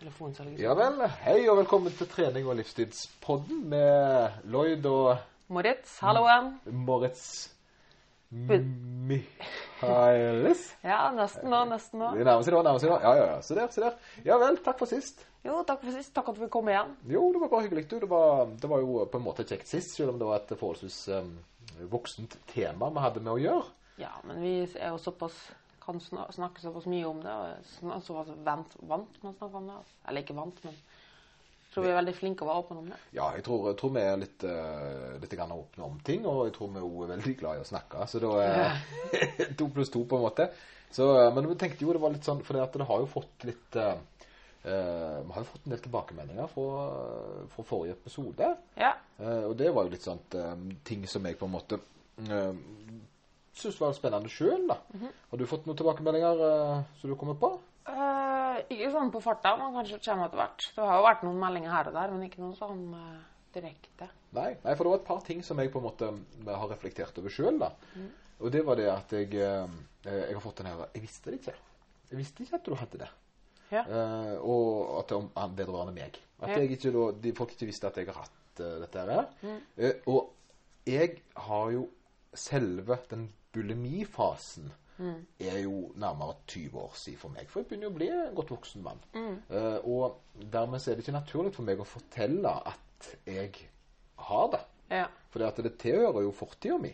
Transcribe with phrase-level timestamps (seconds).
[0.00, 0.56] telefonsalget.
[0.62, 1.02] Ja vel.
[1.26, 5.16] Hei og velkommen til trening og livsstilspodden med Lloyd og
[5.52, 6.54] Moritz, halloen.
[6.86, 7.50] Moritz
[9.10, 10.62] Michaelis.
[10.86, 12.08] Ja, nesten nå, nesten nå.
[12.16, 12.96] Vi nærmer seg nå, nærmer seg nå.
[13.02, 13.38] Ja, ja, ja.
[13.44, 13.94] Se der, se der.
[14.24, 15.16] Ja vel, takk for sist.
[15.44, 16.14] Jo, takk for sist.
[16.16, 16.90] Takk at vi kom igjen.
[17.10, 17.84] Jo, det var bare hyggelig.
[17.90, 17.96] Du.
[18.00, 20.52] Det, var, det var jo på en måte kjekt sist, selv om det var et
[20.54, 21.32] forholdsvis um,
[21.92, 23.66] voksent tema vi hadde med å gjøre.
[24.00, 25.36] Ja, men vi er jo såpass
[25.90, 29.36] kan snakker snakke såpass mye om det, og er sna- såpass vant, vant med å
[29.36, 29.78] snakke om det.
[30.08, 32.96] Eller ikke vant, men jeg tror vi er veldig flinke å være åpne om det.
[33.14, 36.56] Ja, jeg tror, jeg tror vi er litt, uh, litt åpne om ting, og jeg
[36.56, 38.06] tror vi er veldig glad i å snakke.
[38.10, 38.80] Så da er
[39.58, 40.48] to pluss to på en måte.
[40.90, 43.46] Så, eh, men vi tenkte jo det var litt sånn, for det, har jo fått
[43.46, 43.94] litt uh,
[44.60, 46.64] Uh, Vi har jo fått en del tilbakemeldinger fra,
[47.48, 48.50] fra forrige episode.
[48.76, 48.90] Ja.
[49.16, 50.52] Uh, og det var jo litt sånn uh,
[50.84, 51.78] ting som jeg på en måte
[53.56, 54.76] syns var spennende sjøl, da.
[55.30, 57.52] Har du fått noen tilbakemeldinger uh, som du kommer på?
[57.88, 60.66] Uh, ikke sånn på farta, men kanskje kommer etter hvert.
[60.76, 63.20] Det har jo vært noen meldinger her og der, men ikke noe sånn uh,
[63.54, 64.10] direkte.
[64.36, 66.10] Nei, nei, for det var et par ting som jeg på en måte
[66.46, 67.58] har reflektert over sjøl.
[68.40, 71.56] Og det var det at jeg, jeg har fått den her Jeg visste det ikke.
[72.12, 73.08] Jeg visste ikke at du hadde det.
[73.74, 73.82] Ja.
[74.46, 76.20] Og at det om han vedrørende meg.
[76.40, 76.60] At Ja.
[76.62, 79.26] jeg ikke da, de folk ikke visste at jeg har hatt dette her.
[79.76, 80.32] Eh, og
[80.86, 81.88] jeg har jo
[82.34, 84.70] selve den bulimifasen
[85.40, 87.48] er jo nærmere 20 år siden for meg.
[87.48, 89.00] For jeg begynner jo å bli en godt voksen mann.
[89.16, 90.18] Eh, og
[90.52, 93.64] dermed er det ikke naturlig for meg å fortelle at jeg
[94.28, 94.60] har det.
[94.90, 95.06] Ja.
[95.30, 96.92] For det tilhører jo fortida mi.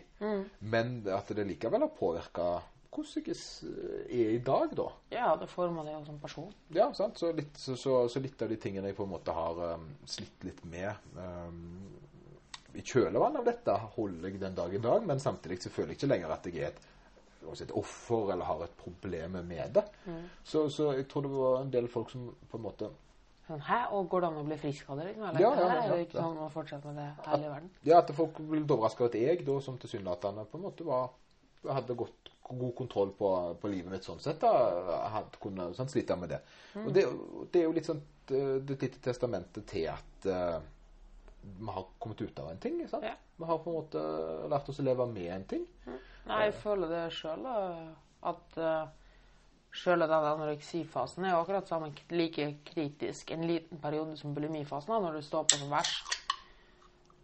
[0.59, 2.49] Men at det likevel har påvirka
[2.97, 3.25] hvordan
[4.09, 4.87] jeg er i dag, da.
[5.11, 6.53] ja, det former deg jo som person.
[6.73, 7.19] Ja, sant?
[7.19, 9.83] Så litt, så, så, så litt av de tingene jeg på en måte har um,
[10.09, 11.83] slitt litt med um,
[12.77, 15.07] i kjølvannet av dette, holder jeg den dag i dag.
[15.09, 16.85] Men samtidig så føler jeg ikke lenger at jeg er et,
[17.65, 19.83] et offer eller har et problem med det.
[20.43, 22.93] Så, så jeg tror det var en del folk som på en måte
[23.47, 25.05] Sånn, Hæ, og går det an å bli frisk av det?
[25.07, 25.23] Liksom?
[25.29, 27.69] Eller, Ja, ja, ja, ja, ikke sånn å fortsette med det her i verden?
[27.87, 30.87] Ja, at folk ble litt overraska over at jeg, da, som tilsynelatende på en måte
[30.87, 31.13] var
[31.63, 33.29] hadde godt, god kontroll på,
[33.61, 34.51] på livet mitt sånn sett, da,
[35.15, 36.41] hadde kunne sånn, slite med det.
[36.83, 37.05] Og det,
[37.53, 40.57] det er jo litt sånn det, det lite testamentet til at eh,
[41.59, 42.79] vi har kommet ut av en ting.
[42.89, 43.05] Sant?
[43.05, 43.15] Ja.
[43.37, 44.03] Vi har på en måte
[44.51, 45.67] lært oss å leve med en ting.
[46.27, 47.45] Nei, jeg føler det sjøl,
[48.27, 48.89] at uh,
[49.71, 55.27] sjøl den anoreksifasen er akkurat sammen, like kritisk en liten periode som bulimifasen, når du
[55.27, 56.17] står på som verst.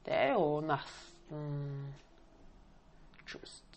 [0.05, 1.93] Det er jo nesten
[3.27, 3.72] just.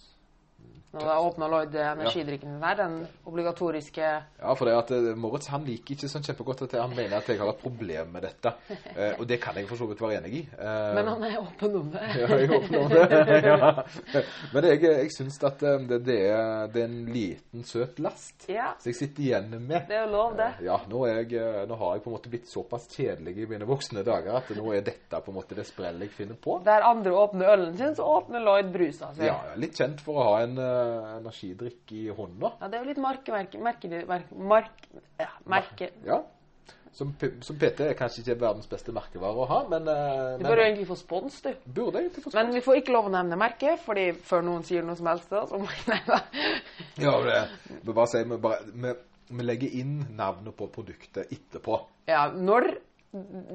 [0.96, 2.94] Når jeg åpna Lloyd energidrikken der, den
[3.28, 4.00] obligatoriske
[4.40, 7.26] Ja, for det at eh, Moritz han liker ikke sånn kjempegodt at han mener at
[7.28, 8.52] jeg har et problem med dette.
[8.96, 10.40] Eh, og det kan jeg for så vidt være enig i.
[10.56, 12.00] Eh, Men han er åpen om det.
[12.16, 13.26] Ja, jeg er åpen om det.
[13.50, 14.22] ja.
[14.54, 18.46] Men jeg, jeg syns at eh, det, det, er, det er en liten, søt last.
[18.48, 20.48] Ja, Så jeg sitter igjen med det er jo lov, det.
[20.64, 23.48] Ja, nå, er jeg, eh, nå har jeg på en måte blitt såpass kjedelig i
[23.52, 26.56] mine voksne dager at nå er dette på en måte det sprellet jeg finner på.
[26.64, 29.28] Der andre åpner ølen sin, så åpner Lloyd brusa si.
[29.28, 32.54] Ja, Litt kjent for å ha en eh, energidrikk i hånda.
[32.60, 33.60] Ja, det er jo litt markemerke...
[33.62, 34.02] Merke,
[34.36, 35.90] merke, ja, merke.
[36.06, 36.22] Ja.
[36.96, 37.10] Som,
[37.44, 40.64] som PT er kanskje ikke verdens beste merkevare å ha, men, uh, Du bør jo
[40.64, 41.50] egentlig få spons, du.
[41.66, 44.86] burde egentlig få Men vi får ikke lov å nevne merket, fordi før noen sier
[44.86, 46.22] noe som helst, så må Nei nevne
[47.04, 47.36] Ja, det,
[47.82, 48.94] vi bare sier, vi, bare, vi,
[49.28, 51.82] vi legger inn navnet på produktet etterpå.
[52.08, 52.70] Ja, når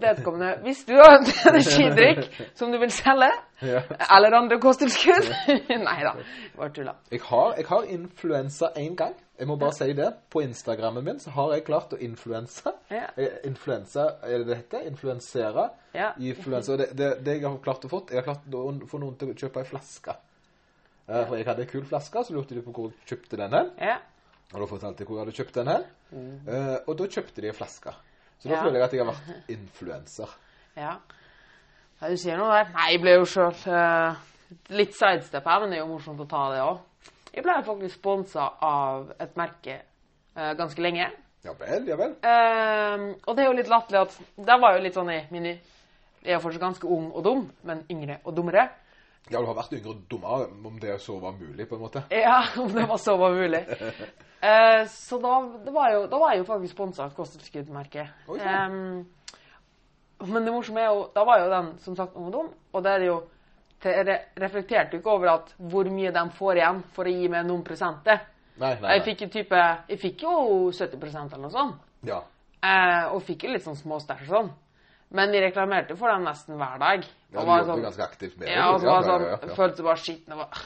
[0.01, 2.27] vedkommende Hvis du har en energidrikk
[2.57, 3.81] som du vil selge, Ja.
[4.17, 5.27] eller andre kosttilskudd
[5.87, 6.15] Nei da,
[6.57, 6.95] bare tulla.
[7.11, 9.13] Jeg har, jeg har influensa én gang.
[9.37, 10.07] Jeg må bare si det.
[10.29, 12.73] På Instagrammen min så har jeg klart å influensa.
[12.93, 13.07] Ja.
[13.17, 14.83] Eh, Influensa, er det det heter?
[14.89, 15.67] Influensere.
[15.97, 16.11] Ja.
[16.19, 16.75] Influensa.
[16.77, 19.31] Det, det, det jeg har klart å få Jeg har klart å få noen til
[19.33, 20.13] å kjøpe ei flaske.
[21.09, 23.53] Eh, For jeg hadde ei kul flaske, så lurte de på hvor jeg kjøpte den
[23.57, 23.71] hen.
[23.81, 23.97] Ja.
[24.53, 25.89] Og da fortalte jeg hvor jeg hadde kjøpt den hen.
[26.45, 27.93] Eh, Og da kjøpte de ei flaske.
[28.41, 28.61] Så da Ja.
[28.63, 30.37] føler jeg at jeg har vært influenser.
[30.75, 30.95] ja.
[32.01, 32.69] Ja, du sier noe der.
[32.73, 33.53] Nei, jeg ble jo sjøl
[34.73, 36.79] litt sidestep her, men det er jo morsomt å ta det òg.
[37.35, 39.75] Jeg ble faktisk sponsa av et merke
[40.35, 41.05] uh, ganske lenge.
[41.45, 42.15] Ja vel, ja vel.
[42.25, 45.53] Uh, og det er jo litt latterlig at Der var jo litt sånn i mine
[46.23, 48.67] Jeg er fortsatt ganske ung og dum, men yngre og dummere.
[49.29, 52.03] Ja, du har vært yngre og dummere, om det så var mulig, på en måte.
[52.11, 53.65] Ja, om det var så var mulig.
[54.41, 58.07] Eh, så da, det var jo, da var jeg jo faktisk sponsa av et kosttilskuddmerke.
[58.25, 58.71] Oi, sann.
[58.73, 62.49] Ehm, men det morsomme er jo Da var jo den som sagt ung og dum,
[62.73, 63.19] og det er jo
[63.85, 67.45] Jeg reflekterte jo ikke over at hvor mye de får igjen for å gi meg
[67.45, 68.25] noen prosenter.
[68.57, 70.33] Nei, nei, Jeg fikk jo type Jeg fikk jo
[70.73, 71.87] 70% eller noe sånt.
[72.09, 72.23] Ja.
[72.61, 74.51] Eh, og fikk jo litt sånn småstæsj og sånn.
[75.11, 77.07] Men de reklamerte for dem nesten hver dag.
[77.31, 78.53] ja Og du var sånn, ganske aktivt med det.
[78.55, 79.55] ja, og så var sånn, ja, ja, ja.
[79.57, 80.61] følte bare shit det, var,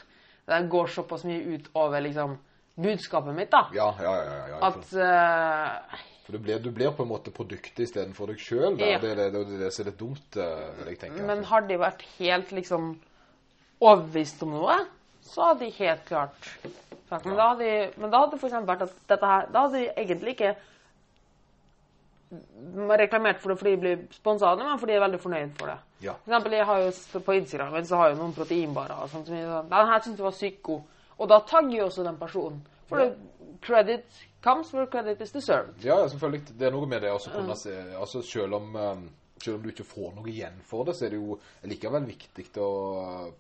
[0.51, 2.35] det går såpass mye ut over liksom
[2.75, 3.63] budskapet mitt, da.
[3.73, 4.35] Ja, ja, ja.
[4.35, 8.41] ja, ja, At uh, For du blir, du blir på en måte produktet istedenfor deg
[8.41, 8.75] sjøl.
[8.81, 8.99] Ja.
[9.01, 11.25] Det det, det, det er litt dumt, eh, vil jeg tenke.
[11.25, 12.95] Men har de vært helt liksom
[13.79, 14.77] overbevist om noe,
[15.25, 16.49] så hadde de helt klart
[17.09, 20.51] sagt Men da hadde, de, eksempel vært at dette her Da hadde de egentlig ikke
[22.99, 25.55] reklamert for det fordi de blir sponsa av det, men fordi de er veldig fornøyd
[25.59, 25.77] for det.
[26.03, 26.13] Ja.
[26.13, 29.31] For eksempel, jeg har jo på Instagram så har jeg noen proteinbarer og sånt.
[29.31, 30.81] Den her syntes jeg var sykt god.
[31.17, 32.63] Og da tagger jo også den personen.
[32.89, 33.11] For ja.
[33.61, 34.05] credit
[34.43, 35.83] comes where credit is deserved.
[35.83, 36.59] Ja, selvfølgelig.
[36.59, 38.97] Det er noe med det også kunne se Altså, selv om, eh,
[39.41, 41.35] selv om du ikke får noe igjen for det, så er det jo
[41.67, 42.69] likevel viktig å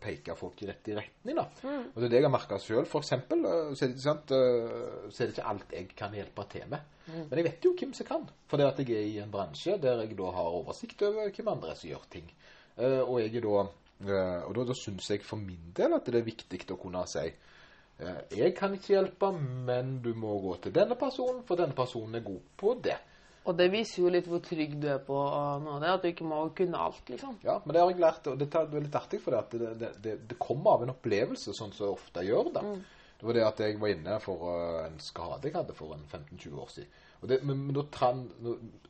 [0.01, 1.45] peke folk i rett retning, da.
[1.93, 2.89] Og det er det jeg har merka sjøl.
[2.99, 6.47] Eksempel, eh, så er, det, sant, eh, så er det ikke alt jeg kan hjelpe
[6.51, 6.91] til med.
[7.29, 8.27] Men jeg vet jo hvem som kan.
[8.49, 11.51] For det at jeg er i en bransje der jeg da har oversikt over hvem
[11.53, 12.29] andre som gjør ting.
[12.75, 13.65] Eh, og jeg er da
[14.45, 17.29] Og da, da syns jeg for min del at det er viktig å kunne si
[18.35, 22.25] Jeg kan ikke hjelpe, men du må gå til denne personen, for denne personen er
[22.25, 22.97] god på det.
[23.45, 25.15] Og det viser jo litt hvor trygg du er på
[25.61, 27.37] noe av Det at du ikke må kunne alt, liksom.
[27.45, 29.91] Ja, men det har jeg lært, og det er litt artig, for det, det, det,
[30.01, 32.49] det, det kommer av en opplevelse, sånn som jeg ofte gjør.
[32.55, 32.63] da.
[33.15, 36.03] Det var det at jeg var inne for uh, en skade jeg hadde for en
[36.09, 37.03] 15-20 år siden.
[37.29, 38.23] Det, men, men tran,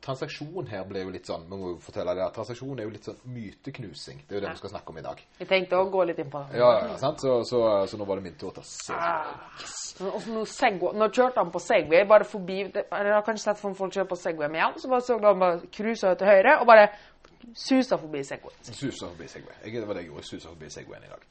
[0.04, 2.92] transaksjon her ble jo litt sånn, vi må jo fortelle det, at transaksjonen er jo
[2.94, 4.22] litt sånn myteknusing.
[4.26, 5.22] Det er jo det vi skal snakke om i dag.
[5.40, 6.60] Jeg tenkte å gå litt inn på det.
[6.60, 7.24] Ja, ja, sant?
[7.24, 9.00] Så, så, så nå var det min tur til å se.
[10.00, 14.08] Men nå, nå kjørte han på Segway bare forbi Jeg har kanskje sett folk kjøre
[14.10, 16.90] på Segway med hjelm, så bare så han bare cruisa til høyre og bare
[17.56, 18.56] susa forbi Segway.
[18.68, 19.56] Susa forbi Segway.
[19.64, 20.28] Jeg, det var det jeg gjorde.
[20.28, 21.26] Susa forbi Segwayen i dag.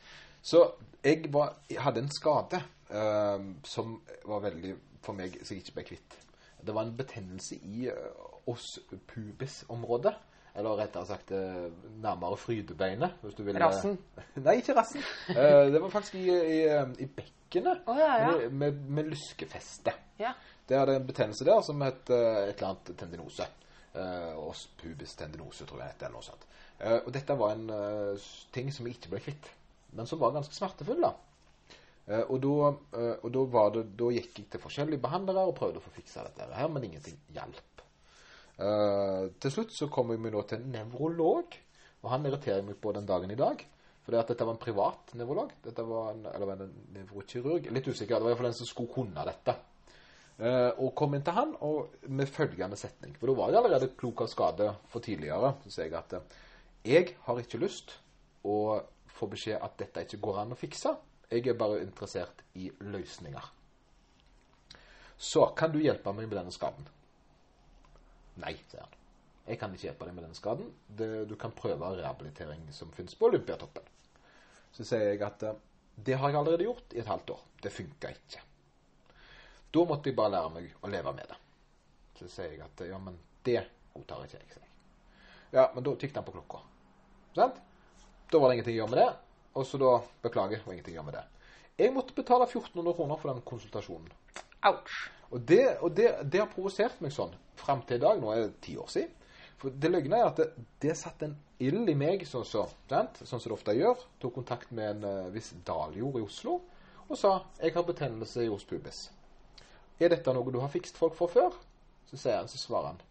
[0.45, 0.65] Så
[1.03, 2.61] jeg, var, jeg hadde en skade
[2.93, 4.75] uh, som var veldig
[5.05, 6.17] for meg som jeg ikke ble kvitt.
[6.65, 10.15] Det var en betennelse i uh, oss pubis-området.
[10.55, 11.65] Eller rettere sagt eh,
[11.99, 13.17] nærmere frydebeinet.
[13.21, 13.57] Hvis du vil.
[13.59, 13.97] Rassen?
[14.45, 15.03] Nei, ikke rassen.
[15.33, 17.81] Eh, det var faktisk i, i, eh, i bekkenet.
[17.91, 18.29] oh, ja, ja.
[18.31, 19.91] Med, med, med luskefeste.
[20.19, 20.31] Ja.
[20.69, 23.49] Det hadde en betennelse der som het eh, et eller annet tendinose.
[23.95, 26.07] Oss os pubis tendinose, tror jeg det heter.
[26.07, 26.47] eller noe sånt.
[26.79, 28.25] Eh, og dette var en eh,
[28.55, 29.51] ting som jeg ikke ble kvitt,
[29.95, 31.03] men som var ganske smertefull.
[31.03, 31.13] da.
[32.05, 32.43] Eh, og
[32.93, 36.85] eh, da, gikk jeg til forskjellige behandlere og prøvde å få fiksa dette her, men
[36.85, 37.71] ingenting hjalp.
[38.55, 41.55] Uh, til slutt så kom jeg meg nå til en nevrolog,
[42.05, 43.63] og han irriterer meg på den dagen i dag.
[44.05, 47.89] For det at dette var en privat nevrolog, dette var en, eller en nevrokirurg, litt
[47.89, 49.57] usikker, det var i hvert fall den som skulle kunne dette.
[50.35, 53.17] Uh, og kom inn til han og med følgende setning.
[53.19, 55.55] For da var jeg allerede klok av skade for tidligere.
[55.65, 56.15] Så sier jeg at
[56.85, 57.97] jeg har ikke lyst
[58.45, 58.77] å
[59.15, 60.93] få beskjed at dette ikke går an å fikse.
[61.35, 63.51] Jeg er bare interessert i løsninger.
[65.17, 66.87] Så kan du hjelpe meg med denne skaden?
[68.43, 68.95] Nei, sier han.
[69.45, 70.71] Jeg kan ikke hjelpe deg med denne skaden.
[70.87, 73.85] Det, du kan prøve rehabilitering som finnes på Olympiatoppen.
[74.75, 75.59] Så sier jeg at eh,
[75.95, 77.43] det har jeg allerede gjort i et halvt år.
[77.63, 78.41] Det funka ikke.
[79.75, 81.37] Da måtte jeg bare lære meg å leve med det.
[82.19, 83.61] Så sier jeg at ja, men det
[83.93, 84.71] godtar ikke jeg.
[85.55, 86.59] Ja, men da tikket han på klokka.
[87.35, 87.61] Sant?
[88.31, 89.11] Da var det ingenting å gjøre med det.
[89.55, 91.25] Og så da beklager, det var ingenting å gjøre med det.
[91.79, 94.11] Jeg måtte betale 1400 kroner for den konsultasjonen.
[94.67, 94.95] Ouch.
[95.31, 98.19] Og det, og det, det har provosert meg sånn fram til i dag.
[98.21, 99.11] Nå er det ti år siden.
[99.59, 103.21] For det løgna er at det, det satte en ild i meg, sånn som sant?
[103.23, 104.01] sånn som det ofte gjør.
[104.21, 106.59] Tok kontakt med en uh, viss Daljord i Oslo
[107.05, 109.03] og sa jeg har betennelse i os pubis.
[110.01, 111.53] Er dette noe du har fikst folk for før?
[112.09, 113.03] Så sier han, så svarer han.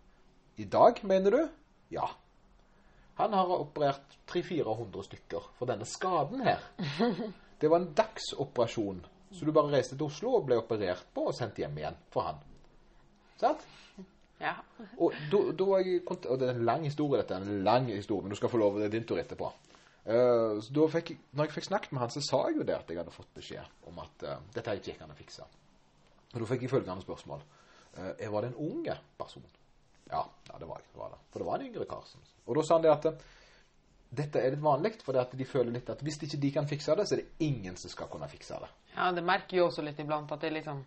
[0.58, 1.42] I dag, mener du?
[1.94, 2.08] Ja.
[3.20, 6.62] Han har operert 300-400 stykker for denne skaden her.
[7.60, 9.04] Det var en dagsoperasjon.
[9.34, 12.26] Så du bare reiste til Oslo og ble operert på og sendt hjem igjen for
[12.28, 12.42] han.
[13.40, 13.62] Sant?
[14.42, 14.54] Ja.
[14.98, 17.38] Og, da var jeg, og det er en lang historie, dette.
[17.38, 19.50] En lang historie, men du skal få lov, det er din tur etterpå.
[20.04, 22.76] Uh, så da fikk, når jeg fikk snakket med han, så sa jeg jo det
[22.76, 25.46] at jeg hadde fått beskjed om at uh, dette gikk an å fikse.
[26.34, 27.44] Og da fikk jeg følgende spørsmål.
[27.96, 29.46] Uh, var det en unge person?
[30.10, 30.90] Ja, ja det var jeg.
[30.92, 31.20] Det var det.
[31.32, 32.04] For det var en yngre kar.
[32.08, 33.28] Som, og da sa han det at eh,
[34.14, 37.06] dette er litt vanlig, for de føler litt at hvis ikke de kan fikse det,
[37.08, 38.68] så er det ingen som skal kunne fikse det.
[38.96, 40.84] ja, det merker jo også litt iblant at det er liksom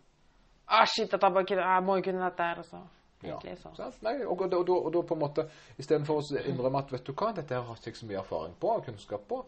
[0.68, 2.82] Ah, shit, jeg, bare, jeg må jo kunne dette her, altså.
[3.24, 3.70] Egentlig, så.
[3.76, 4.02] sant?
[4.06, 5.46] Nei, og, og, og, og da på en måte
[5.80, 8.74] Istedenfor å innrømme at vet du hva, dette her har ikke så mye erfaring på
[8.76, 9.40] og kunnskap på,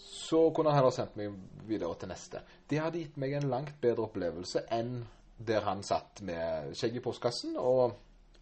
[0.00, 1.34] så kunne han heller sendt meg
[1.66, 2.44] videre til neste.
[2.70, 5.00] Det hadde gitt meg en langt bedre opplevelse enn
[5.40, 7.96] der han satt med skjegg i postkassen og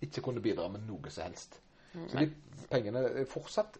[0.05, 1.61] ikke kunne bidra med noe som helst.
[1.95, 2.29] Så de
[2.71, 3.79] pengene er fortsatt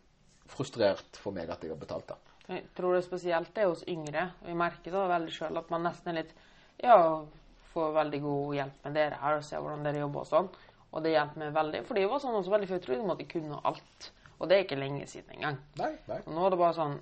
[0.49, 2.17] frustrert for meg at jeg har betalt det.
[2.49, 4.31] Jeg tror det spesielt det er hos yngre.
[4.47, 6.33] Vi merker det veldig sjøl at man nesten er litt
[6.81, 6.97] Ja,
[7.73, 10.49] får veldig god hjelp med dere her og ser hvordan dere jobber og sånn.
[10.89, 11.83] Og det hjelper meg veldig.
[11.85, 14.11] For det var sånn også veldig før jeg trodde de måtte kunne alt.
[14.39, 15.59] Og det er ikke lenge siden engang.
[15.81, 16.21] Nei, nei.
[16.25, 17.01] Og nå er det bare sånn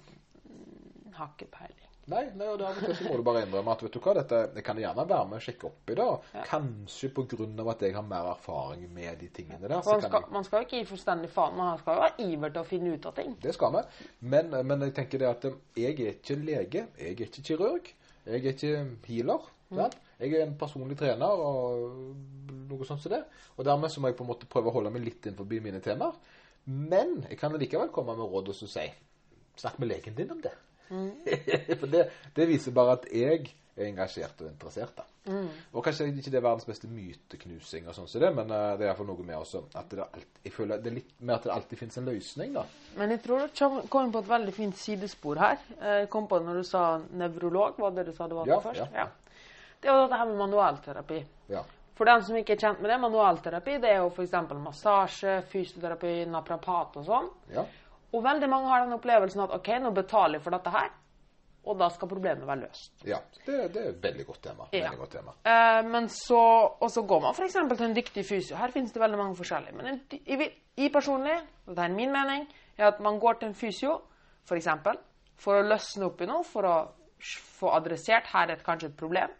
[1.16, 1.85] Har ikke peiling.
[2.06, 4.64] Nei, nei, og til så må du bare innrømme at vet du hva, dette jeg
[4.66, 6.04] kan gjerne være med og sjekke opp i det.
[6.36, 6.44] Ja.
[6.46, 9.74] Kanskje av at jeg har mer erfaring med de tingene der.
[9.82, 12.62] Man skal, man skal jo ikke gi fullstendig faen, man skal jo ha iver til
[12.62, 13.34] å finne ut av ting.
[13.42, 13.82] Det skal vi.
[14.20, 17.90] Men, men jeg tenker det at jeg er ikke lege, jeg er ikke kirurg,
[18.26, 18.74] jeg er ikke
[19.08, 19.50] healer.
[19.74, 19.82] Mm.
[20.20, 21.90] Jeg er en personlig trener og
[22.70, 23.24] noe sånt som det.
[23.56, 25.82] Og dermed så må jeg på en måte prøve å holde meg litt innenfor mine
[25.82, 26.14] temaer.
[26.66, 28.86] Men jeg kan likevel komme med råd og så si
[29.56, 30.52] Snakk med legen din om det.
[31.80, 34.96] For det, det, viser bare at jeg er engasjert og interessert.
[34.96, 35.04] da.
[35.26, 35.48] Mm.
[35.72, 38.86] Og kanskje ikke det er verdens beste myteknusing, og sånn som det, men uh, det
[38.86, 41.48] er iallfall noe med også at det, alltid, jeg føler det er litt med at
[41.48, 42.56] det alltid finnes en løsning.
[42.56, 42.64] da.
[42.96, 45.62] Men jeg tror du kom på et veldig fint sidespor her.
[45.82, 46.84] Jeg kom på det når du sa
[47.22, 47.80] nevrolog.
[47.82, 48.92] Var det du sa det var Ja, først?
[48.94, 49.08] ja.
[49.80, 51.24] Det var dette her med manualterapi.
[51.52, 51.62] Ja.
[51.96, 54.34] For den som ikke er kjent med det, manualterapi det er jo f.eks.
[54.60, 57.28] massasje, fysioterapi, naprapat og sånn.
[57.54, 57.64] ja.
[58.16, 60.92] Og veldig mange har den opplevelsen at ok, nå betaler jeg for dette her,
[61.66, 62.92] og da skal problemet være løst.
[63.04, 63.18] ja.
[63.46, 64.68] Det, det er et veldig godt tema.
[64.72, 64.86] Ja.
[64.86, 65.34] Veldig godt tema.
[65.52, 66.42] Eh, men så,
[66.80, 67.56] og så går man f.eks.
[67.58, 68.56] til en dyktig fysio.
[68.56, 69.74] Her finnes det veldig mange forskjellige.
[69.76, 71.34] Men en, jeg, jeg personlig,
[71.66, 72.46] og det er min mening,
[72.78, 73.96] er at man går til en fysio
[74.46, 74.70] f.eks.
[74.84, 75.02] For,
[75.42, 76.76] for å løsne opp i noe, for å
[77.58, 79.34] få adressert her er et, kanskje et problem.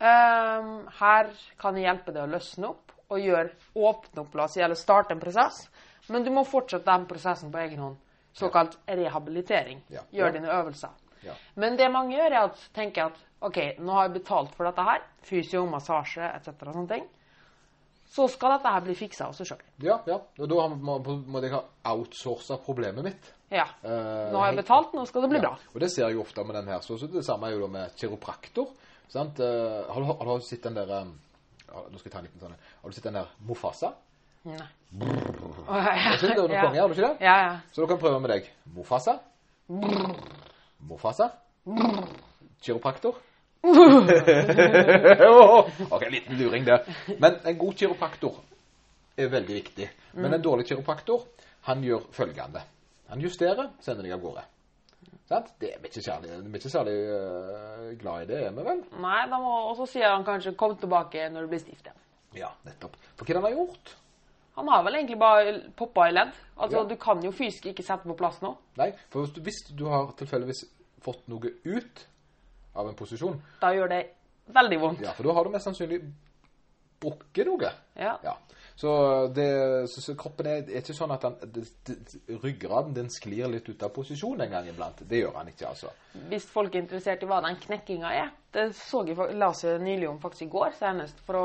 [0.00, 4.56] Eh, her kan jeg hjelpe deg å løsne opp og gjøre, åpne opp, la oss
[4.56, 5.66] si, eller starte en prosess.
[6.08, 7.96] Men du må fortsette den prosessen på egen hånd.
[8.34, 9.82] Såkalt rehabilitering.
[9.92, 10.00] Ja.
[10.10, 10.90] Gjør dine øvelser.
[11.22, 11.34] Ja.
[11.54, 14.82] Men det mange gjør, er at tenker at OK, nå har jeg betalt for dette
[14.86, 15.02] her.
[15.26, 16.54] Fysio, massasje etc.
[16.72, 17.04] sånne ting.
[18.12, 19.62] Så skal dette her bli fiksa av seg sjøl.
[19.84, 20.18] Ja, ja.
[20.38, 21.62] Og da må, må jeg ha
[21.94, 23.30] outsourca problemet mitt.
[23.52, 23.64] Ja.
[23.84, 25.70] Eh, Nå har jeg betalt, nå skal det bli Ja, bra.
[25.74, 26.80] og det ser jeg jo ofte med den her.
[26.84, 28.72] Så, det samme er jo med kiropraktor.
[29.12, 29.40] Sant?
[29.40, 31.12] Eh, har, du, har du sett den der eh,
[31.72, 33.92] Nå skal jeg ta en liten sånn Har du sett den der Mofasa?
[34.42, 34.58] Nei.
[35.66, 36.46] Har du ja.
[36.46, 36.54] det?
[36.54, 36.62] Ja.
[36.62, 37.16] konge, har du ikke det?
[37.20, 37.58] Ja, ja.
[37.72, 38.48] Så du kan prøve med deg.
[38.74, 39.18] Mofasa.
[40.78, 41.28] Mofasa.
[42.62, 43.14] Kiropraktor.
[45.90, 46.82] ok, en liten luring der.
[47.18, 48.34] Men en god kiropraktor
[49.16, 49.90] er veldig viktig.
[50.18, 51.22] Men en dårlig kiropraktor,
[51.68, 52.60] han gjør følgende.
[53.12, 54.42] Han justerer, sender deg av gårde.
[55.28, 55.54] Sant?
[55.60, 58.64] Det er vi ikke særlig, vi er ikke særlig øh, glad i det, er vi
[58.66, 58.80] vel?
[59.00, 62.00] Nei, og så sier han kanskje 'kom tilbake når du blir stiv igjen'.
[62.36, 62.96] Ja, nettopp.
[63.16, 63.96] For hva han har gjort?
[64.56, 66.32] Han har vel egentlig bare poppa i ledd.
[66.56, 66.84] Altså, Ja.
[66.84, 68.54] Du kan jo fysisk ikke sette på plass nå.
[68.76, 70.64] Nei, for hvis du, hvis du har tilfeldigvis
[71.02, 72.06] fått noe ut
[72.76, 74.02] av en posisjon, Da gjør det
[74.52, 75.00] veldig vondt.
[75.00, 76.02] ja, for da har du mest sannsynlig
[77.02, 77.70] brukket noe.
[77.98, 78.18] Ja.
[78.24, 78.36] Ja.
[78.76, 78.92] Så,
[79.34, 79.46] det,
[79.92, 83.68] så, så kroppen er, er ikke sånn at den, det, det, ryggraden den sklir litt
[83.68, 85.02] ut av posisjon en gang iblant.
[85.08, 85.90] Det gjør han ikke, altså.
[86.30, 90.08] Hvis folk er interessert i hva den knekkinga er Det så jeg, la jeg nylig
[90.08, 91.44] om faktisk i går senest, for å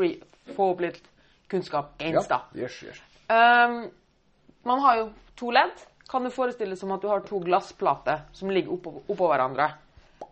[0.00, 0.10] re,
[0.56, 1.00] få opp litt
[1.50, 1.96] kunnskap.
[2.00, 2.44] Gains, da.
[2.54, 3.00] Yes, yes.
[3.30, 3.82] Um,
[4.68, 5.86] man har jo to ledd.
[6.10, 9.68] Kan du forestille deg som at du har to glassplater som ligger oppå, oppå hverandre?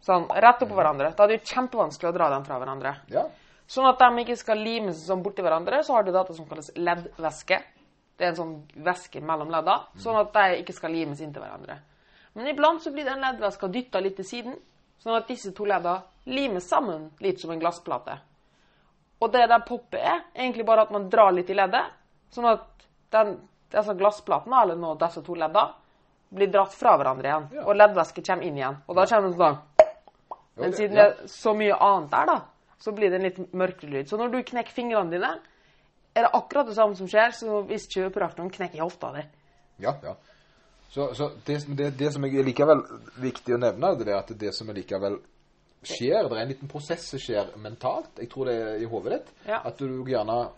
[0.02, 1.12] Sånn, rett oppå hverandre.
[1.14, 2.94] Da er det jo kjempevanskelig å dra dem fra hverandre.
[3.12, 3.26] Ja.
[3.68, 6.48] Sånn at de ikke skal lime seg sånn borti hverandre, så har du data som
[6.48, 7.60] kalles leddvæske.
[8.18, 11.76] Det er en sånn væske mellom ledda, sånn at de ikke skal limes inntil hverandre.
[12.34, 14.56] Men iblant så blir den leddvæska dytta litt til siden,
[15.02, 16.00] sånn at disse to ledda
[16.32, 18.16] limes sammen litt som en glassplate.
[19.20, 21.90] Og det der poppet er egentlig bare at man drar litt i leddet,
[22.30, 22.66] sånn at
[23.14, 23.34] den,
[23.72, 25.64] disse glassplatene, eller nå disse to ledda,
[26.30, 27.64] blir dratt fra hverandre igjen, Ja.
[27.64, 28.76] og leddvæske kommer inn igjen.
[28.86, 29.58] Og da kommer det sånn
[30.58, 32.40] men siden det er så mye annet der, da,
[32.82, 34.08] så blir det en litt mørkere lyd.
[34.10, 35.30] Så når du knekker fingrene dine,
[36.14, 39.22] er det akkurat det samme som skjer så hvis kjøperaktoren knekker hofta di.
[39.84, 40.16] Ja, ja.
[40.90, 42.82] Så, så det, det, det som er likevel
[43.22, 45.20] viktig å nevne, det er at det som er likevel
[45.82, 49.12] skjer, det er en liten prosess som skjer mentalt, jeg tror det er i hodet
[49.18, 49.60] ditt, Ja.
[49.64, 50.48] at du gjerne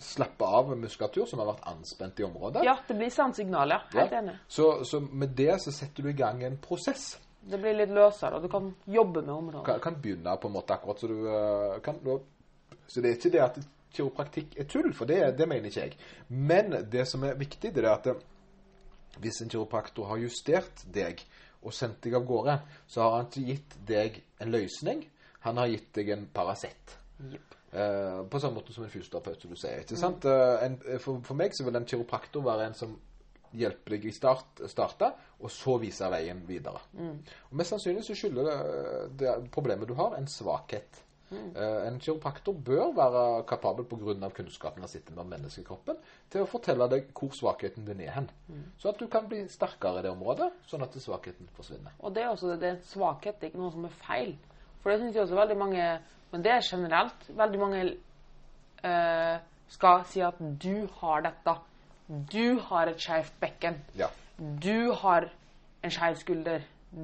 [0.00, 2.62] slapper av muskulatur som har vært anspent i området.
[2.64, 3.80] Ja, det blir sant signal, ja.
[3.92, 4.36] Helt enig.
[4.48, 7.18] Så, så med det så setter du i gang en prosess.
[7.42, 9.66] Det blir litt løsere, og du kan jobbe med området.
[9.66, 12.18] Kan, kan begynne på en måte akkurat så du eh, kan du,
[12.86, 13.60] Så det er ikke det at
[13.92, 15.96] kiropraktikk er tull, for det, det mener ikke jeg.
[16.28, 18.08] Men det som er viktig, det er at
[19.20, 21.20] hvis en kiropraktor har justert deg
[21.60, 22.56] og sendt deg av gårde,
[22.88, 25.04] så har han ikke gitt deg en løsning.
[25.44, 26.96] Han har gitt deg en Paracet.
[27.20, 27.56] Yep.
[27.70, 29.84] Eh, på samme måte som en fysioterapeut, som du sier.
[29.84, 30.24] ikke sant?
[30.26, 32.96] Eh, en, for, for meg så vil en kiropraktor være en som
[33.60, 35.10] hjelper deg i start, starte,
[35.42, 36.82] og så viser veien videre.
[37.50, 38.58] Og Mest sannsynlig så skylder det,
[39.22, 41.00] det problemet du har, en svakhet.
[41.30, 44.28] Eh, en kiropraktor bør være kapabel pga.
[44.28, 45.96] kunnskapen han sitter med om menneskekroppen,
[46.30, 48.30] til å fortelle deg hvor svakheten din er hen.
[48.78, 51.92] Så at du kan bli sterkere i det området, sånn at svakheten forsvinner.
[51.98, 54.34] Og det er også det er en svakhet, det er ikke noe som er feil.
[54.82, 56.00] For det syns jeg også veldig mange
[56.32, 57.24] Men det er generelt.
[57.28, 57.78] Veldig mange
[58.84, 61.54] øh, skal si at du har dette.
[62.32, 63.80] Du har et skeivt bekken.
[63.98, 64.06] Ja.
[64.38, 65.26] Du har
[65.82, 66.60] en skeiv skulder.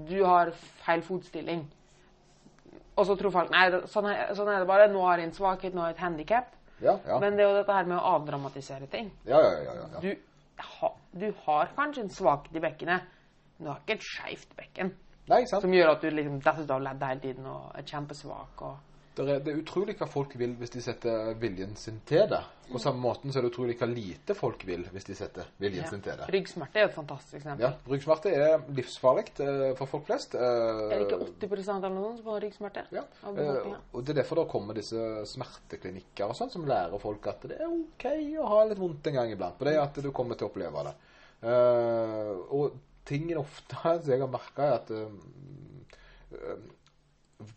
[0.08, 0.50] du har
[0.84, 1.66] feil fotstilling.
[2.96, 4.88] Og så tror folk nei, sånn er, sånn er det bare.
[4.92, 6.54] Nå har jeg en svakhet, nå har jeg et handikap.
[6.80, 7.18] Ja, ja.
[7.20, 9.10] Men det er jo dette her med å avdramatisere ting.
[9.28, 10.00] ja, ja, ja, ja, ja.
[10.04, 13.12] Du, ha, du har kanskje en svakhet i bekkenet,
[13.56, 14.92] men du har ikke et skeivt bekken.
[15.28, 15.64] Nei, sant?
[15.64, 18.62] Som gjør at du liksom detter av leddet hele tiden og er kjempesvak.
[18.68, 18.76] og...
[19.16, 22.40] Det er, det er utrolig hva folk vil hvis de setter viljen sin til det.
[22.68, 25.84] På samme måten så er det utrolig hva lite folk vil hvis de setter viljen
[25.86, 25.88] Ja.
[25.88, 26.26] sin til det.
[26.34, 27.64] Ryggsmerte er et fantastisk eksempel.
[27.64, 30.34] Ja, Ryggsmerte er livsfarlig eh, for folk flest.
[30.36, 32.84] Eh, Er det ikke 80 eller noe sånt har ryggsmerte?
[32.92, 37.26] Ja, eh, og det er derfor det kommer disse smerteklinikker og sånn, som lærer folk
[37.32, 38.08] at det er ok
[38.42, 39.56] å ha litt vondt en gang iblant.
[39.56, 40.96] På det at du kommer til å oppleve det.
[42.52, 42.76] Og
[43.08, 44.92] tingen ofte som jeg har merka, er at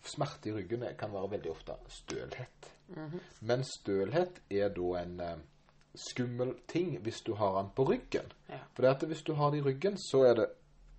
[0.04, 2.72] smerte i ryggen kan være veldig ofte stølhet.
[2.88, 3.20] Mhm.
[3.42, 5.36] Men stølhet er da en eh,
[5.96, 8.32] skummel ting hvis du har den på ryggen.
[8.50, 8.64] Ja.
[8.74, 10.48] For det at hvis du har det i ryggen, så er det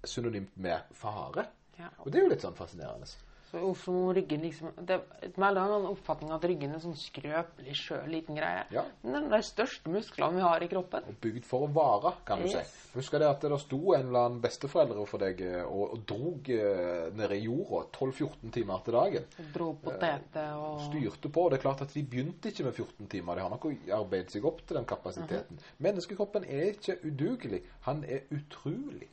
[0.04, 1.46] synonymt med fare.
[1.78, 1.88] Ja.
[1.98, 3.08] Og det er jo litt sånn fascinerende.
[3.50, 8.04] Så uff, som ryggen liksom Det er en oppfatning at ryggen er sånn skrøpelig, skjør,
[8.10, 8.62] liten greie.
[8.70, 8.84] Ja.
[9.02, 11.08] Men det er de største musklene vi har i kroppen.
[11.10, 12.70] og bygd for å vare, kan du Yes.
[12.70, 12.98] si.
[12.98, 16.48] Husker det at det sto en eller annen besteforeldre for deg eh, og, og drog
[16.50, 19.26] eh, nede i jorda 12-14 timer til dagen.
[19.54, 21.44] Dro poteter og Styrte på.
[21.44, 23.34] og Det er klart at de begynte ikke med 14 timer.
[23.34, 25.58] De har nok arbeidet seg opp til den kapasiteten.
[25.78, 27.62] Menneskekroppen er ikke udugelig.
[27.86, 29.08] Han er utrolig.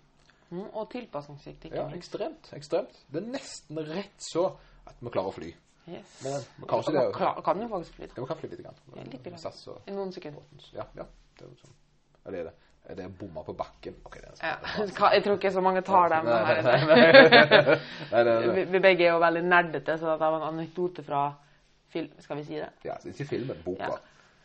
[0.49, 1.71] Mm, Og tilpasningsdyktig.
[1.75, 2.51] Ja, ekstremt.
[2.55, 2.99] Ekstremt.
[3.11, 4.45] Det er nesten rett så
[4.87, 5.49] at vi klarer å fly.
[5.87, 6.21] Yes.
[6.23, 7.03] Men vi kan det.
[7.15, 8.05] kla- kan jo faktisk fly.
[8.07, 8.13] da.
[8.17, 8.61] Ja, vi kan fly litt.
[8.63, 8.75] Grann.
[8.95, 9.51] Ja, litt grann.
[9.67, 10.41] Og I noen sekunder.
[10.73, 11.03] Ja, ja.
[11.37, 11.75] Det er jo sånn.
[12.25, 12.53] Er det det?
[12.89, 13.95] Er bomma på bakken?
[14.05, 15.11] Ok, det er Ja.
[15.13, 16.25] Jeg tror ikke så mange tar dem.
[16.25, 16.85] Nei, nei,
[18.11, 21.33] nei, det Vi, begge er jo veldig nerdete, så det var en anekdote fra
[21.91, 22.11] film.
[22.19, 22.69] Skal vi si det?
[22.85, 23.83] Ja, ikke filmen, boka.
[23.83, 23.97] Ja.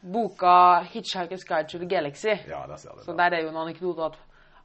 [0.03, 2.39] Boka 'Hitchhiker's Guide to the Galaxy'.
[2.51, 3.19] Ja, der ser det, Så det.
[3.19, 4.19] der er jo en anekdote at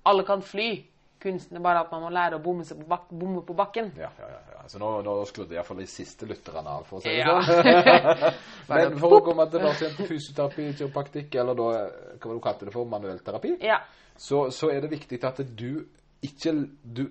[0.05, 0.85] alle kan fly.
[1.21, 3.91] Kunsten er bare at man må lære å bomme, på, bak bomme på bakken.
[3.97, 4.63] Ja, ja, ja.
[4.69, 8.33] Så nå, nå skrudde iallfall de siste lytterne av, for å si det sånn.
[8.69, 11.69] Men for å komme tilbake til fysioterapi, kiropraktikk, eller da,
[12.21, 13.79] hva du kalte det for, manuell terapi, Ja.
[14.17, 15.85] så, så er det viktig at du
[16.25, 16.51] ikke
[16.81, 17.03] du,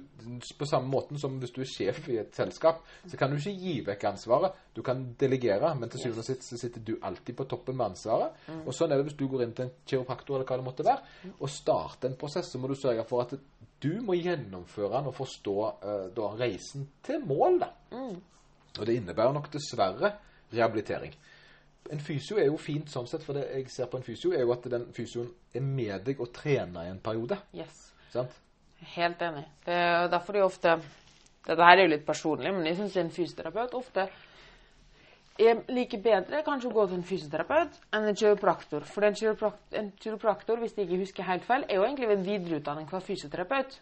[0.59, 3.53] På samme måten som hvis du er sjef i et selskap, så kan du ikke
[3.55, 4.57] gi vekk ansvaret.
[4.75, 7.93] Du kan delegere, men til syvende og sist så sitter du alltid på toppen med
[7.93, 8.41] ansvaret.
[8.65, 10.87] Og sånn er det hvis du går inn til en kiropraktor eller hva det måtte
[10.87, 13.37] være, og starter en prosess, så må du sørge for at
[13.83, 17.61] du må gjennomføre den og forstå uh, da, reisen til mål.
[17.63, 17.71] da.
[18.77, 20.17] Og det innebærer nok dessverre
[20.53, 21.15] rehabilitering.
[21.93, 24.43] En fysio er jo fint sånn sett, for det jeg ser på en fysio, er
[24.43, 27.39] jo at den fysioen er med deg og trener i en periode.
[27.55, 27.93] Yes.
[28.11, 28.35] Sant?
[28.97, 29.45] Helt enig.
[29.65, 30.79] Det er jo derfor de ofte
[31.47, 34.09] Dette her er jo litt personlig, men jeg syns en fysioterapeut ofte
[35.39, 38.87] er like bedre kanskje å gå til en fysioterapeut enn en kiropraktor.
[38.89, 42.25] For en, kiroprak en kiropraktor, hvis jeg ikke husker helt feil, er jo egentlig en
[42.25, 43.77] videreutdanning fra fysioterapeut.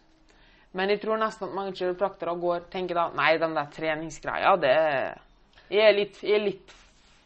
[0.74, 4.74] Men jeg tror nesten at mange kiropraktorer går tenker da Nei, den der treningsgreia, det
[5.70, 6.74] Jeg er litt, jeg er litt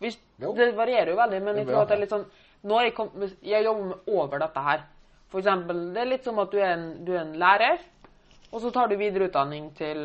[0.03, 2.27] hvis, Det varierer jo veldig, men jeg tror at det er litt sånn
[2.69, 4.85] Når jeg, kommet jeg jobber med over dette her
[5.29, 7.83] For eksempel, det er litt som at du er en, du er en lærer,
[8.49, 9.99] og så tar du videreutdanning til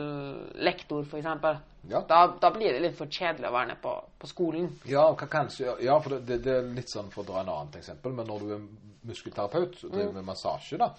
[0.59, 1.62] lektor, eksempel.
[1.88, 2.01] Ja.
[2.07, 4.69] Da, da blir det litt for kjedelig å være nede på, på skolen.
[4.88, 5.77] Ja, kanskje.
[5.83, 8.15] Ja, for det, det, er litt sånn for å dra en annet eksempel.
[8.15, 8.67] Men når du er
[9.07, 10.93] muskelterapeut og driver med massasje, da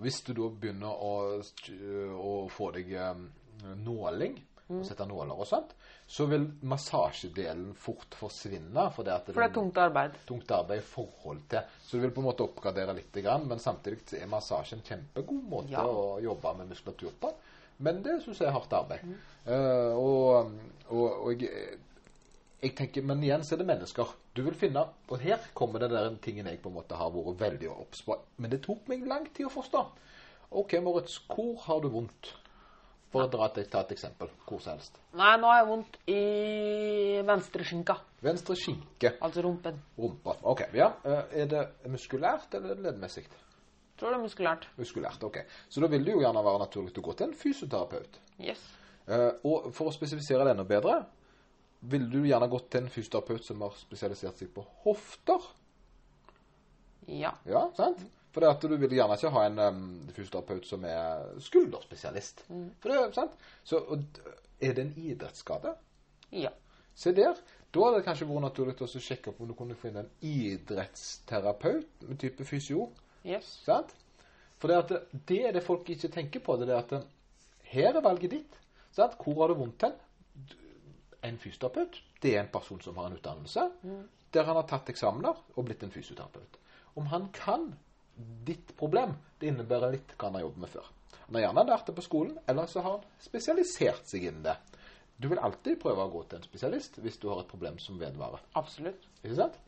[0.00, 1.40] Hvis du da begynner å,
[2.24, 3.26] å få deg um,
[3.84, 4.38] nåling,
[4.70, 5.72] og sette nåler og sånt,
[6.06, 8.84] så vil massasjedelen fort forsvinne.
[8.94, 10.16] For det, For det er tungt arbeid.
[10.28, 11.60] tungt arbeid i forhold til.
[11.82, 13.14] Så du vil på en måte oppgradere litt,
[13.46, 15.84] men samtidig er massasje en kjempegod måte Ja.
[15.86, 17.32] å jobbe med muskulatur på.
[17.78, 19.00] Men det syns jeg er hardt arbeid.
[19.46, 20.52] Eh, og,
[20.90, 21.78] og, og jeg,
[22.62, 24.06] jeg tenker, Men igjen så er det mennesker.
[24.34, 27.40] Du vil finne Og her kommer det der tingen jeg på en måte har vært
[27.40, 28.18] veldig obs på.
[28.36, 29.84] Men det tok meg lang tid å forstå.
[30.52, 32.34] OK, Moritz, hvor har du vondt?
[33.10, 34.28] For å dra til, ta et eksempel.
[34.46, 34.98] Hvor som helst.
[35.18, 36.18] Nei, nå har jeg vondt i
[37.26, 37.96] venstre skinka.
[38.22, 39.16] Venstre skinke.
[39.20, 39.80] Altså rumpen.
[39.98, 40.36] Rumpa.
[40.52, 40.62] OK.
[40.78, 40.92] Ja.
[41.04, 43.24] Eh, Er det muskulært eller leddmessig?
[43.98, 44.68] Tror det er muskulært.
[44.78, 45.40] Muskulært, ok.
[45.68, 48.20] Så da vil det jo gjerne være naturlig å gå til en fysioterapeut.
[48.40, 48.62] Yes.
[49.10, 51.00] Eh, og for å spesifisere det enda bedre,
[51.90, 55.42] ville du gjerne gått til en fysioterapeut som har spesialisert seg på hofter?
[57.10, 57.34] Ja.
[57.48, 57.98] Ja, sant?
[58.30, 62.44] For det at du vil gjerne ikke ha en um, fysioterapeut som er skulderspesialist.
[62.82, 63.32] For det, sant?
[63.66, 63.80] Så
[64.60, 65.74] er det en idrettsskade?
[66.38, 66.52] Ja.
[66.94, 67.38] Se der.
[67.70, 72.06] Da hadde det kanskje vært naturlig å sjekke opp om du kunne finne en idrettsterapeut
[72.06, 72.88] med type fysio.
[73.26, 73.50] Yes.
[73.66, 73.94] Sant?
[74.60, 76.58] For det, det, det er det folk ikke tenker på.
[76.60, 77.10] Det er at eh,
[77.72, 78.62] her er valget ditt.
[78.94, 79.18] Sant?
[79.18, 79.98] Hvor har du vondt hen?
[81.26, 83.66] En fysioterapeut, det er en person som har en utdannelse
[84.34, 86.58] der han har tatt eksamener og blitt en fysioterapeut.
[86.98, 87.70] Om han kan
[88.46, 90.90] ditt problem, det innebærer litt hva han har jobbet med før.
[91.20, 94.56] Han har gjerne lært det på skolen, eller så har han spesialisert seg innen det.
[95.20, 97.98] Du vil alltid prøve å gå til en spesialist hvis du har et problem som
[98.00, 98.40] vedvarer.
[98.58, 99.04] Absolutt.
[99.20, 99.58] Ikke sant?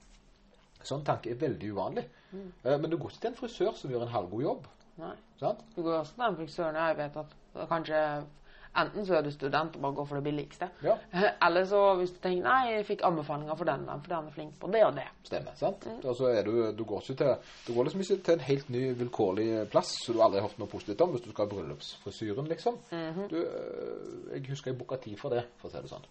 [0.83, 2.07] Sånn tanke er veldig uvanlig.
[2.33, 2.47] Mm.
[2.65, 4.71] Men du går ikke til en frisør som gjør en halvgod jobb.
[5.03, 5.13] Nei.
[5.41, 5.61] Sant?
[5.77, 7.37] Du går også til den frisøren jeg vet at
[7.71, 8.01] kanskje
[8.73, 10.69] Enten så er du student og bare går for det billigste.
[10.85, 10.95] Ja.
[11.45, 14.55] Eller så hvis du tenker nei, jeg fikk anbefalinger for den, for den er flink
[14.63, 15.05] på det og det.
[15.29, 15.59] Stemmer.
[15.61, 15.85] sant?
[16.01, 18.73] Og så er du, du går ikke til Du går liksom ikke til en helt
[18.73, 21.53] ny vilkårlig plass som du aldri har hørt noe positivt om hvis du skal ha
[21.53, 22.81] bryllupsfrisyren, liksom.
[23.29, 26.09] du, øh, jeg husker jeg booka tid for det, for å si det sånn.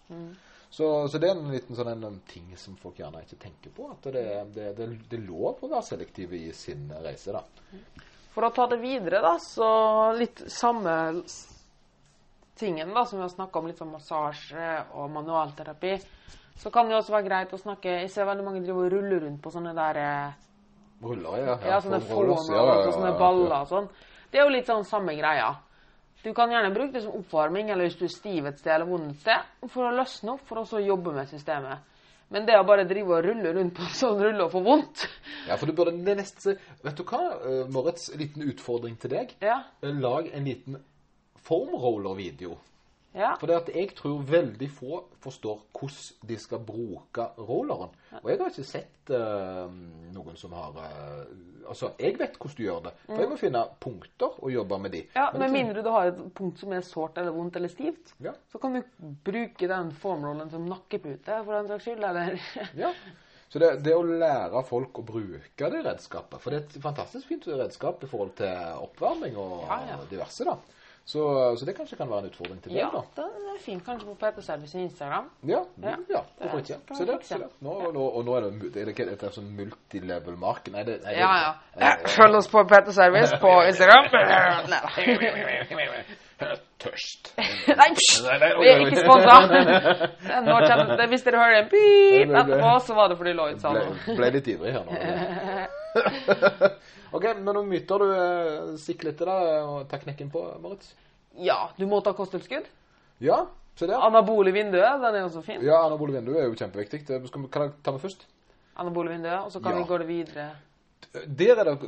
[0.72, 3.90] Så, så det er en liten sånn en, ting som folk gjerne ikke tenker på.
[3.92, 7.42] At det, det, det, det er lov å være selektiv i sin reise, da.
[8.32, 9.66] For å ta det videre, da, så
[10.16, 10.94] litt samme
[12.62, 15.96] tingen da, som vi har snakka om, litt sånn massasje og manualterapi,
[16.62, 19.18] så kan det også være greit å snakke Jeg ser veldig mange driver og rulle
[19.24, 20.40] rundt på sånne der eh,
[21.02, 21.54] Ruller, ja.
[21.66, 23.88] Ja, sånne foam ja, ja, ja, og sånne baller og sånn.
[24.30, 25.48] Det er jo litt sånn samme greia.
[26.22, 28.86] Du kan gjerne bruke det som oppvarming, eller hvis du er stiv et sted eller
[28.86, 31.82] vond et sted, for å løsne opp, for å så jobbe med systemet.
[32.32, 35.02] Men det å bare drive og rulle rundt på en sånn rulle og få vondt
[35.50, 38.06] Ja, for du burde neste Vet du hva, eh, Moritz?
[38.16, 39.34] Liten utfordring til deg.
[39.44, 39.58] Ja.
[39.82, 40.78] Eh, Lag en liten
[41.42, 42.58] foam roller-video.
[43.14, 43.34] ja.
[43.40, 47.90] For jeg tror veldig få forstår hvordan de skal bruke rolleren.
[48.22, 49.68] Og jeg har ikke sett uh,
[50.14, 51.24] noen som har uh,
[51.62, 52.92] Altså, jeg vet hvordan du gjør det.
[53.06, 55.02] For jeg må finne punkter og jobbe med de.
[55.14, 57.68] ja Men Med liksom- mindre du har et punkt som er sårt eller vondt eller
[57.70, 58.32] stivt, Ja.
[58.50, 58.82] så kan du
[59.24, 62.02] bruke den formrollen som nakkepute, for den saks skyld.
[62.04, 62.40] Eller
[62.84, 62.90] ja.
[63.48, 67.28] Så det, det å lære folk å bruke det redskapet For det er et fantastisk
[67.28, 69.98] fint redskap i forhold til oppvarming og Ja, ja.
[70.10, 70.44] diverse.
[70.48, 70.56] da.
[71.04, 71.22] Så,
[71.58, 73.22] så det kanskje kan være en utfordring til deg, Ja, da.
[73.26, 75.24] Det er fint kanskje på PT-service i Instagram.
[75.50, 76.76] Ja, Ja, ja, hvorfor ikke?
[76.96, 77.48] Se der, se der.
[77.60, 80.70] Nå, nå, og nå er det, er det ikke et sånn multilevel mark?
[80.72, 81.96] Nei, det, nei, det Ja, er ja.
[82.16, 84.04] Følg oss på PT-service på Instagram.
[86.82, 87.34] Tørst.
[87.78, 87.90] Nei!
[88.58, 89.36] Vi er ikke sponsa.
[91.12, 94.16] Hvis dere hører en pip etterpå, så var det fordi Lloyd sa Ble, noe.
[94.18, 94.92] ble litt ivrig her nå.
[97.16, 100.92] ok, men noen myter du eh, stikker litt til deg og tar knekken på, Moritz?
[101.40, 102.66] Ja, du må ta kosttilskudd.
[103.22, 103.42] Ja,
[103.78, 104.02] se der.
[104.04, 105.62] Anabol vinduet, den er også fin.
[105.64, 107.04] Ja, anabole vinduer er jo kjempeviktig.
[107.08, 108.26] Det skal, kan jeg ta med først?
[108.82, 109.82] Anabolivinduet, vinduet, og så kan Ja.
[109.82, 110.50] vi gå det videre.
[111.12, 111.78] Der er det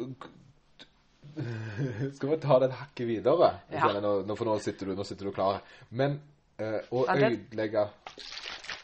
[2.16, 3.50] Skal vi ta det et hakket videre?
[3.72, 3.88] Ja.
[4.00, 5.62] Nå, for nå sitter du, nå sitter du klar.
[5.90, 6.20] Men
[6.58, 7.88] eh, å ødelegge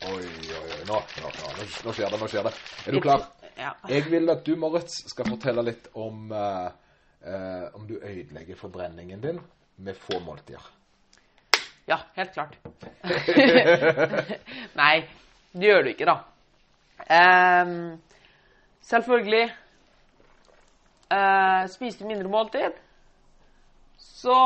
[0.01, 0.79] Oi, oi, oi.
[0.89, 2.55] Nå, nå, nå, nå skjer det, nå skjer det.
[2.89, 3.27] Er du klar?
[3.61, 3.75] Ja.
[3.89, 6.71] Jeg vil at du, Moritz, skal fortelle litt om uh,
[7.27, 9.41] uh, om du ødelegger forbrenningen din
[9.85, 10.63] med få måltider.
[11.87, 12.57] ja, helt klart.
[14.81, 14.95] Nei,
[15.53, 16.17] det gjør du ikke, da.
[17.11, 18.01] Um,
[18.85, 19.45] selvfølgelig
[21.13, 22.77] uh, Spiser du mindre måltid,
[23.97, 24.41] så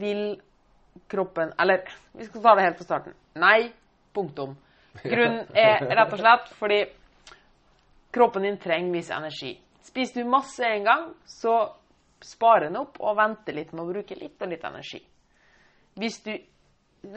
[0.00, 0.40] vil
[1.08, 3.16] kroppen Eller vi skal ta det helt fra starten.
[3.40, 3.72] Nei,
[4.14, 4.56] punktum.
[5.02, 6.82] Grunnen er rett og slett fordi
[8.12, 9.54] kroppen din trenger viss energi.
[9.82, 11.56] Spiser du masse en gang, så
[12.22, 15.00] sparer den opp og venter litt med å bruke litt og litt energi.
[15.98, 16.32] Hvis du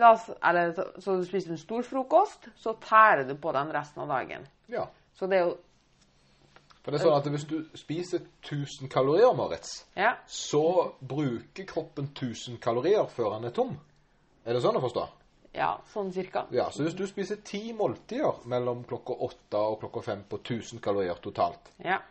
[0.02, 4.10] oss, eller, så, du spiser en stor frokost, så tærer du på den resten av
[4.10, 4.48] dagen.
[4.72, 4.88] Ja.
[5.16, 5.56] Så det er jo
[6.86, 10.16] For det er sånn at hvis du spiser 1000 kalorier, Moritz, Ja.
[10.30, 13.80] så bruker kroppen 1000 kalorier før den er tom.
[14.46, 15.08] Er det sånn å forstå?
[15.56, 16.46] Ja, sånn cirka.
[16.52, 20.82] Ja, så hvis du spiser ti måltider mellom klokka åtte og klokka fem på 1000
[20.84, 22.02] kalorier totalt, Ja.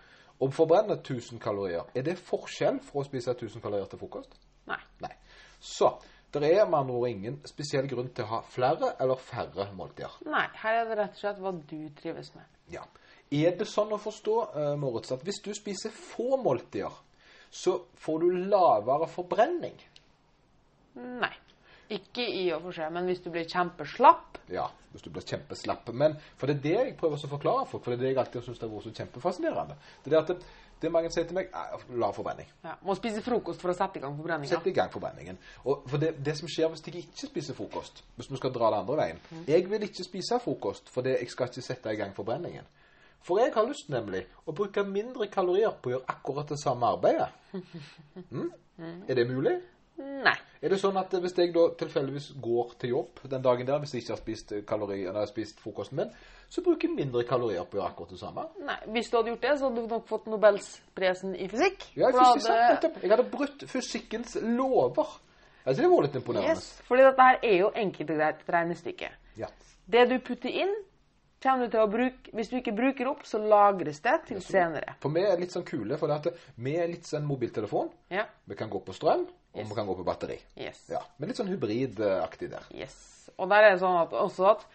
[0.40, 4.34] og forbrenner 1000 kalorier, er det forskjell for å spise 1000 kalorier til frokost?
[4.66, 4.78] Nei.
[5.00, 5.12] Nei.
[5.60, 5.92] Så
[6.32, 10.10] det er med andre ord ingen spesiell grunn til å ha flere eller færre måltider.
[10.26, 12.44] Nei, her er det rett og slett hva du trives med.
[12.72, 12.82] Ja.
[13.30, 16.92] Er det sånn å forstå, uh, Moritz, at hvis du spiser få måltider,
[17.50, 19.76] så får du lavere forbrenning?
[20.96, 21.32] Nei.
[21.92, 25.88] Ikke i og for seg, men hvis du blir kjempeslapp Ja, hvis du blir kjempeslapp.
[25.92, 28.20] Men for det er det jeg prøver å forklare folk, for det er det jeg
[28.22, 29.76] alltid syns har vært så kjempefascinerende.
[30.04, 32.48] Det er det at det, det mange sier til meg er lav forbrenning.
[32.64, 34.50] ja, Må spise frokost for å sette i gang forbrenninga.
[34.52, 35.38] Sette i gang forbrenningen.
[35.64, 38.70] Og for det, det som skjer hvis jeg ikke spiser frokost, hvis vi skal dra
[38.72, 42.16] det andre veien Jeg vil ikke spise frokost fordi jeg skal ikke sette i gang
[42.16, 42.64] forbrenningen.
[43.24, 46.90] For jeg har lyst nemlig å bruke mindre kalorier på å gjøre akkurat det samme
[46.96, 47.30] arbeidet.
[48.74, 49.02] Mm?
[49.06, 49.52] Er det mulig?
[50.02, 50.34] Nei.
[50.64, 53.92] Er det sånn at hvis jeg da tilfeldigvis går til jobb den dagen der, hvis
[53.92, 56.14] jeg ikke har spist, kalori, eller har spist frokosten min,
[56.48, 58.44] så bruker jeg mindre kalorier på å gjøre akkurat det samme?
[58.64, 58.78] Nei.
[58.94, 61.84] Hvis du hadde gjort det, så hadde du nok fått Nobelsprisen i fysikk.
[62.00, 62.48] Ja, da fysikk,
[62.80, 65.12] hadde- Jeg hadde brutt fysikkens lover.
[65.66, 66.48] Jeg synes det var litt imponerende.
[66.56, 69.08] Yes, fordi dette her er jo enkelt og greit regnestykke.
[69.36, 69.46] Ja.
[69.88, 70.74] Det du putter inn,
[71.42, 74.94] kommer du til å bruke Hvis du ikke bruker opp, så lagres det til senere.
[75.00, 76.08] For vi er litt sånn kule, for
[76.56, 77.90] vi er litt sånn mobiltelefon.
[78.10, 78.24] Ja.
[78.48, 79.74] Vi kan gå på strøm, Og Yes.
[79.74, 80.38] kan gå på batteri.
[80.58, 80.80] Yes.
[80.90, 82.64] Ja, Men litt sånn hybridaktig der.
[82.74, 83.30] yes.
[83.38, 84.66] Og der er det sånn at også at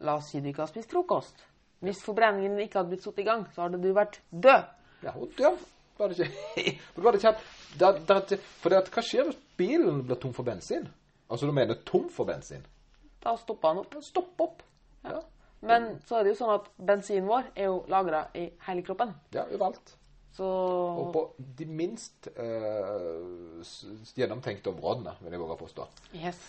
[0.00, 1.38] La oss si du ikke har spist frokost.
[1.80, 4.64] Hvis forbrenningen ikke hadde blitt satt i gang, så hadde du vært død.
[5.02, 5.56] Ja, og død
[5.98, 7.32] var det ikke For det var det ikke
[7.78, 10.88] da, da, For det at, hva skjer hvis bilen blir tom for bensin?
[11.30, 12.66] Altså du mener tom for bensin?
[13.24, 13.94] Da stopper han opp.
[14.04, 14.62] Stopp opp.
[15.04, 15.20] Ja,
[15.62, 19.14] Men så er det jo sånn at bensinen vår er jo lagra i hele kroppen.
[19.32, 19.96] ja overalt.
[20.36, 21.22] Så Og på
[21.58, 23.62] de minst uh,
[24.16, 25.86] gjennomtenkte områdene, vil jeg våge påstå.
[26.20, 26.42] Yes.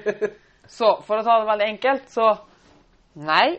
[0.76, 2.34] Så for å ta det veldig enkelt, så
[3.22, 3.56] nei.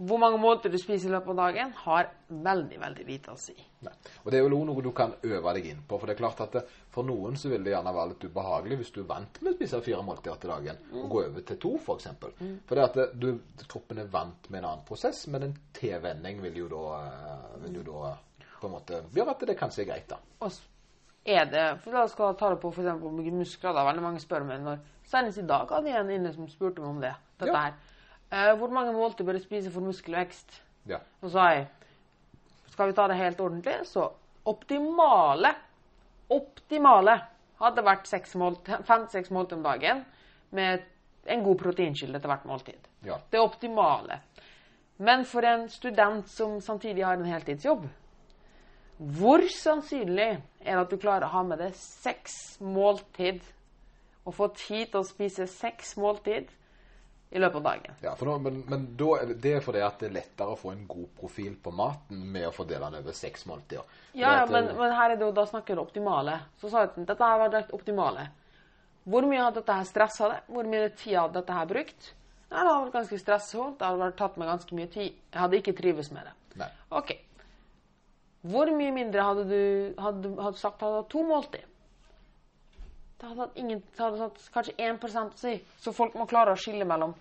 [0.00, 3.52] Hvor mange måltider du spiser i løpet av dagen, har veldig, veldig lite å si.
[3.84, 3.92] Nei.
[4.22, 5.98] Og det er jo noe du kan øve deg inn på.
[6.00, 6.62] For det er klart at det,
[6.94, 9.58] for noen så vil det gjerne være litt ubehagelig hvis du er vant med å
[9.58, 12.08] spise fire måltider til dagen, og gå over til to, f.eks.
[12.22, 13.28] For, for det at det, du,
[13.66, 17.82] kroppen er vant med en annen prosess, men en tilvenning vil jo da, eh, vil
[17.82, 18.16] jo da
[18.60, 20.18] på en måte gjør at det kanskje er greit, da.
[20.40, 20.52] Og
[21.26, 23.74] er det For skal jeg ta det på for eksempel mye muskler.
[23.74, 24.78] da Veldig mange spør meg når
[25.10, 27.14] Senest i dag hadde jeg en inne som spurte meg om det.
[27.38, 27.60] Dette Ja.
[27.60, 27.74] her.
[28.30, 30.60] Eh, hvor mange måltider bør jeg spise for muskelvekst?
[30.86, 30.98] Ja.
[31.20, 31.68] Så sa jeg
[32.70, 34.12] Skal vi ta det helt ordentlig, så
[34.46, 35.54] optimale
[36.30, 37.20] Optimale
[37.60, 40.04] hadde vært fem-seks måltider om dagen
[40.52, 40.82] med
[41.26, 42.86] en god proteinkilde til hvert måltid.
[43.04, 43.18] ja.
[43.30, 44.20] Det optimale.
[44.98, 47.86] Men for en student som samtidig har en heltidsjobb,
[49.00, 50.28] hvor sannsynlig
[50.60, 53.40] er det at du klarer å ha med deg seks måltid
[54.28, 56.50] og få tid til å spise seks måltid
[57.30, 57.96] i løpet av dagen?
[58.04, 60.52] Ja, for nå, men, men da er det, det er fordi at det er lettere
[60.52, 63.88] å få en god profil på maten med å fordele den over seks måltider.
[64.12, 66.36] Ja, ja, men, eh, men her er det jo, da snakker du optimale.
[66.60, 68.28] Så sa jeg at dette har vært optimale.
[69.08, 70.52] Hvor mye hadde dette her stressa deg?
[70.52, 72.12] Hvor mye tid hadde dette her brukt?
[72.50, 73.80] Nei, det hadde vært ganske stressfullt.
[73.80, 75.18] Det hadde vært tatt meg ganske mye tid.
[75.30, 76.36] Jeg hadde ikke trives med det.
[76.60, 76.70] Nei.
[77.00, 77.16] Ok.
[78.48, 81.66] Hvor mye mindre hadde du hadde, hadde sagt hadde hatt to måltid?
[83.20, 85.58] Det hadde hatt, ingen, det hadde hatt kanskje 1 å si.
[85.80, 87.12] Så folk må klare å skille mellom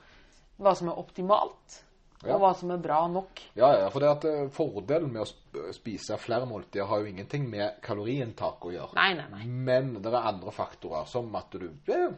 [0.59, 1.81] hva som er optimalt,
[2.23, 2.35] Ja.
[2.35, 3.39] og hva som er bra nok.
[3.55, 7.45] Ja, ja, for det at eh, fordelen med å spise flere måltider har jo ingenting
[7.51, 8.95] med kaloriinntak å gjøre.
[8.95, 9.45] Nei, nei, nei.
[9.47, 12.09] Men det er andre faktorer, som at du eh,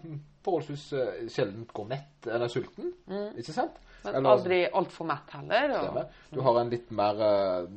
[0.45, 2.93] forholdsvis eh, sjelden går mett eller sulten.
[3.37, 3.77] Ikke sant?
[4.03, 5.73] Men Eller- aldri altfor mett heller.
[5.77, 5.97] Og,
[6.33, 7.67] Du har en litt mer uh,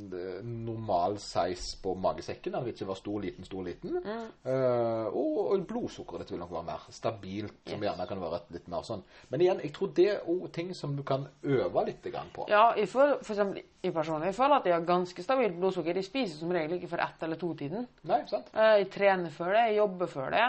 [0.43, 2.53] normal size på magesekken.
[2.53, 3.91] Den vil ikke være stor, liten, stor, liten.
[4.01, 4.25] Mm.
[4.45, 8.51] Uh, og, og blodsukkeret ditt vil nok være mer stabilt, som gjerne kan være et
[8.57, 9.03] litt mer sånn.
[9.29, 12.47] Men igjen, jeg tror det er også ting som du kan øve litt grann på.
[12.49, 15.95] Ja, jeg føler, for eksempel jeg personlig, jeg føler at jeg har ganske stabilt blodsukker.
[16.01, 17.85] Jeg spiser som regel ikke for ett eller to-tiden.
[18.09, 18.49] Nei, sant?
[18.55, 20.47] Uh, Jeg trener før det, jeg jobber før det.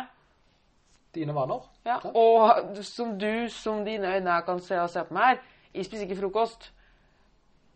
[1.16, 1.60] Dine vaner.
[1.86, 1.98] Ja.
[2.14, 5.44] Og som du, som dine øyne kan se og se på meg her,
[5.76, 6.70] jeg spiser ikke frokost.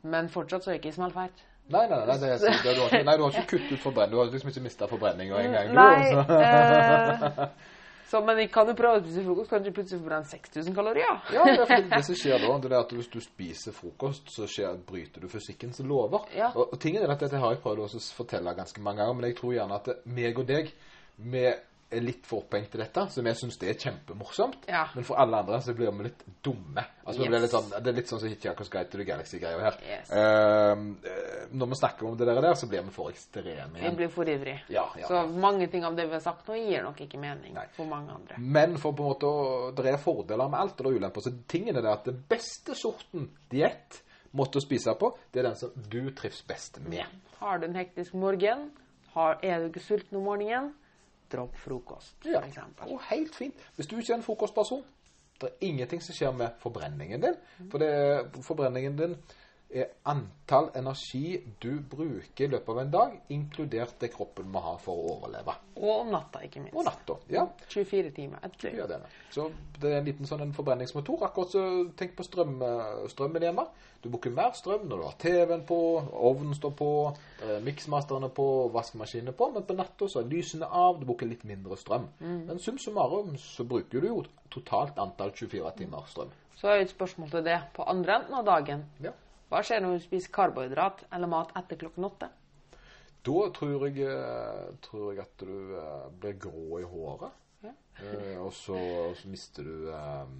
[0.02, 1.42] Men fortsatt så er jeg ikke smellfeit.
[1.70, 3.82] Nei, nei, nei, det er, det, du har ikke, nei, du har ikke kuttet ut
[3.84, 4.14] forbrenning.
[4.16, 5.68] Du har liksom ikke mista forbrenninga en gang.
[5.70, 7.44] du, altså.
[7.44, 7.68] eh,
[8.10, 9.50] så, men jeg kan jo prøve å spise frokost.
[9.52, 11.20] Kan du plutselig forbrenne 6000 kalorier.
[11.30, 14.48] Ja, det, er det som skjer da, det er at hvis du spiser frokost, så
[14.50, 16.26] skjer, bryter du fysikkens lover.
[16.34, 16.50] Ja.
[16.56, 19.30] Og, og tingen er at dette har jeg prøvd å fortelle ganske mange ganger, men
[19.30, 20.72] jeg tror gjerne at meg og deg,
[21.20, 21.44] vi
[21.90, 24.66] er litt for opphengt i dette, så vi syns det er kjempemorsomt.
[24.70, 24.84] Ja.
[24.94, 26.84] Men for alle andre så blir vi litt dumme.
[27.04, 27.40] Altså, Yes.
[27.42, 29.78] litt sånn, det er litt sånn som Hitchhiker's Guide to the Galaxy-greia her.
[29.88, 30.10] Yes.
[30.10, 30.84] Eh,
[31.52, 33.90] når vi snakker om det der, der, så blir vi for ekstreme igjen.
[33.90, 34.54] Vi blir for ivrig.
[34.70, 35.08] Ja, ja.
[35.08, 37.66] Så mange ting av det vi har sagt nå, gir nok ikke mening Nei.
[37.74, 38.38] for mange andre.
[38.38, 41.20] Men for på en måte det er fordeler med alt, og det er ulemper.
[41.26, 44.02] Så tingen er det at den beste sorten diett
[44.38, 47.02] måtte spise på, det er den som du trives best med.
[47.40, 48.68] Har du en hektisk morgen,
[49.14, 50.70] har, er du ikke sulten om morgenen,
[51.32, 52.40] dropp frokost, for Ja.
[52.46, 52.92] eksempel.
[52.92, 53.54] Og helt fint.
[53.76, 54.84] Hvis du ikke er en frokostperson,
[55.40, 57.34] det er ingenting som skjer med forbrenningen din.
[57.70, 59.16] For det, forbrenningen din
[60.02, 64.98] antall energi du bruker i løpet av en dag, inkludert det kroppen må ha for
[64.98, 65.54] å overleve.
[65.78, 66.74] Og om natta, ikke minst.
[66.74, 67.16] Og natta.
[67.30, 67.44] Ja.
[67.70, 68.42] 24 timer.
[68.42, 69.12] Ja, det er det.
[69.30, 69.46] Så
[69.78, 71.22] det er en liten sånn en forbrenningsmotor.
[71.28, 71.62] Akkurat så
[71.96, 72.58] tenk på strøm,
[73.12, 73.68] strømmen hjemme.
[74.02, 75.78] Du bruker mer strøm når du har TV-en på,
[76.18, 76.90] ovnen står på,
[77.44, 81.44] eh, miksmasterne på, vaskemaskinen på, men på natta så er lysene av, du bruker litt
[81.44, 82.08] mindre strøm.
[82.20, 86.32] Men sum summarum så bruker du jo totalt antall 24 timer strøm.
[86.56, 87.60] Så er et spørsmål til det.
[87.76, 89.12] På andre enden av dagen, Ja.
[89.50, 92.28] Hva skjer når du spiser karbohydrat eller mat etter klokken åtte?
[93.26, 97.34] Da tror jeg, eh, tror jeg at du eh, blir grå i håret.
[97.66, 97.74] Ja.
[98.00, 98.78] Eh, og så,
[99.18, 100.30] så mister du eh,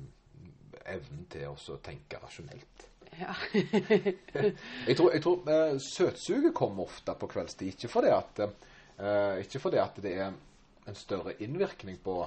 [0.95, 2.87] evnen til å tenke rasjonelt.
[3.19, 3.35] Ja.
[4.87, 7.73] Jeg tror, jeg tror eh, søtsuget kommer ofte på kveldstid.
[7.75, 12.23] Ikke fordi at, eh, ikke fordi at det er en større innvirkning på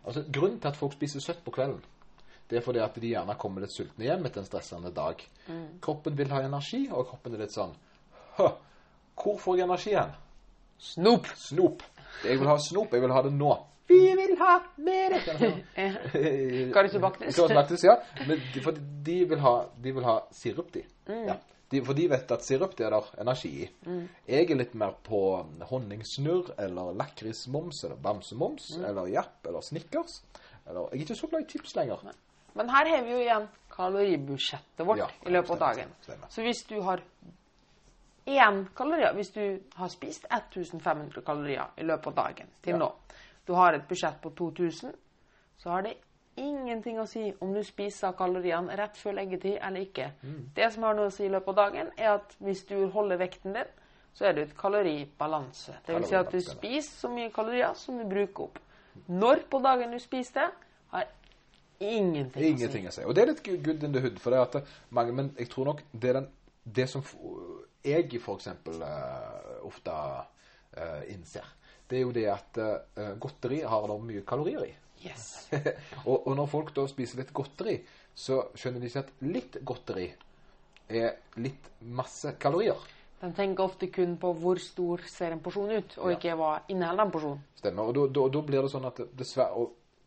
[0.00, 1.82] Altså, Grunnen til at folk spiser søtt på kvelden,
[2.50, 5.22] det er fordi at de gjerne kommer litt sultne hjem etter en stressende dag.
[5.82, 7.72] Kroppen vil ha energi, og kroppen er litt sånn
[8.38, 8.48] Hø,
[9.20, 10.12] hvor får jeg energi hen?
[10.80, 11.26] Snop!
[11.36, 11.82] Snop.
[12.24, 12.92] Jeg vil ha snop.
[12.96, 13.50] Jeg vil ha det nå.
[13.90, 15.16] Vi vil ha mer!
[17.00, 17.96] Baktus, ja.
[18.26, 18.72] Men de, for
[19.06, 20.84] de vil ha, de vil ha sirup, de.
[21.08, 21.24] Mm.
[21.28, 21.36] Ja.
[21.70, 21.82] de.
[21.86, 23.68] For de vet at sirup det er der energi i.
[23.86, 24.04] Mm.
[24.30, 25.20] Jeg er litt mer på
[25.70, 28.84] honningsnurr eller lakrismoms eller bamsemoms Mm.
[28.90, 30.22] eller japp eller snickers.
[30.66, 32.10] Eller, jeg er ikke så glad i chips lenger.
[32.54, 35.88] Men her har vi jo igjen kaloribudsjettet vårt Ja, i løpet av dagen.
[36.02, 36.28] stemmer.
[36.28, 37.00] Så hvis du har
[38.26, 42.78] én kalori Hvis du har spist 1500 kalorier i løpet av dagen til Ja.
[42.78, 42.92] nå,
[43.46, 44.92] du har et budsjett på 2000,
[45.58, 45.96] så har det
[46.36, 50.12] ingenting å si om du spiser kaloriene rett før leggetid eller ikke.
[50.22, 50.50] Mm.
[50.56, 53.16] Det som har noe å si i løpet av dagen, er at hvis du holder
[53.16, 53.64] vekten din,
[54.14, 55.74] så er det et kaloribalanse.
[55.86, 58.58] Det vil si at du spiser så mye kalorier som du bruker opp.
[59.08, 60.50] Når på dagen du spiser det,
[60.90, 61.04] har
[61.80, 63.04] ingenting, Ingenting å si.
[63.08, 65.72] Og det er litt good in the hood, for det at mange, men jeg tror
[65.72, 66.28] nok det er den,
[66.64, 67.04] det som
[67.84, 71.46] jeg for eksempel eh, ofte uh, innser,
[71.88, 74.74] det er jo det at uh, godteri har da mye kalorier i.
[75.06, 75.48] Yes.
[76.08, 77.78] og, og når folk da spiser litt godteri,
[78.14, 80.10] så skjønner de ikke at litt godteri
[80.90, 82.76] er litt masse kalorier.
[83.20, 86.16] De tenker ofte kun på hvor stor ser en porsjon ut, og Ja.
[86.16, 87.40] ikke hva inneholder en porsjon.
[87.60, 87.88] Stemmer.
[87.88, 89.66] Og da, blir det sånn at dessverre,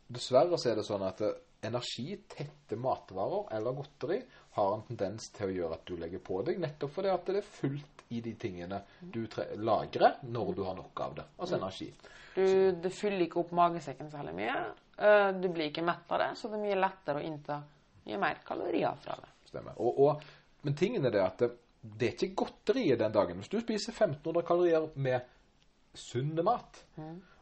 [0.09, 1.21] dessverre så er det sånn at
[1.63, 4.19] eh, energitette matvarer eller godteri
[4.57, 7.39] har en tendens til å gjøre at du legger på deg, nettopp fordi at det
[7.39, 9.23] er fullt i de tingene du
[9.57, 11.25] lagrer når du har nok av det.
[11.37, 11.89] Altså energi.
[12.35, 12.45] Du,
[12.83, 14.55] det fyller ikke opp magesekken særlig mye.
[14.97, 17.59] Eh, Du blir ikke mett av det, så det er mye lettere å innta
[18.03, 19.29] mye mer kalorier fra det.
[19.49, 19.77] Stemmer.
[19.81, 20.23] Og, og,
[20.65, 21.51] men tingen er det at det,
[21.83, 23.39] det er ikke godteriet den dagen.
[23.41, 25.29] Hvis du spiser 1500 kalorier med
[25.93, 26.83] sunn mat,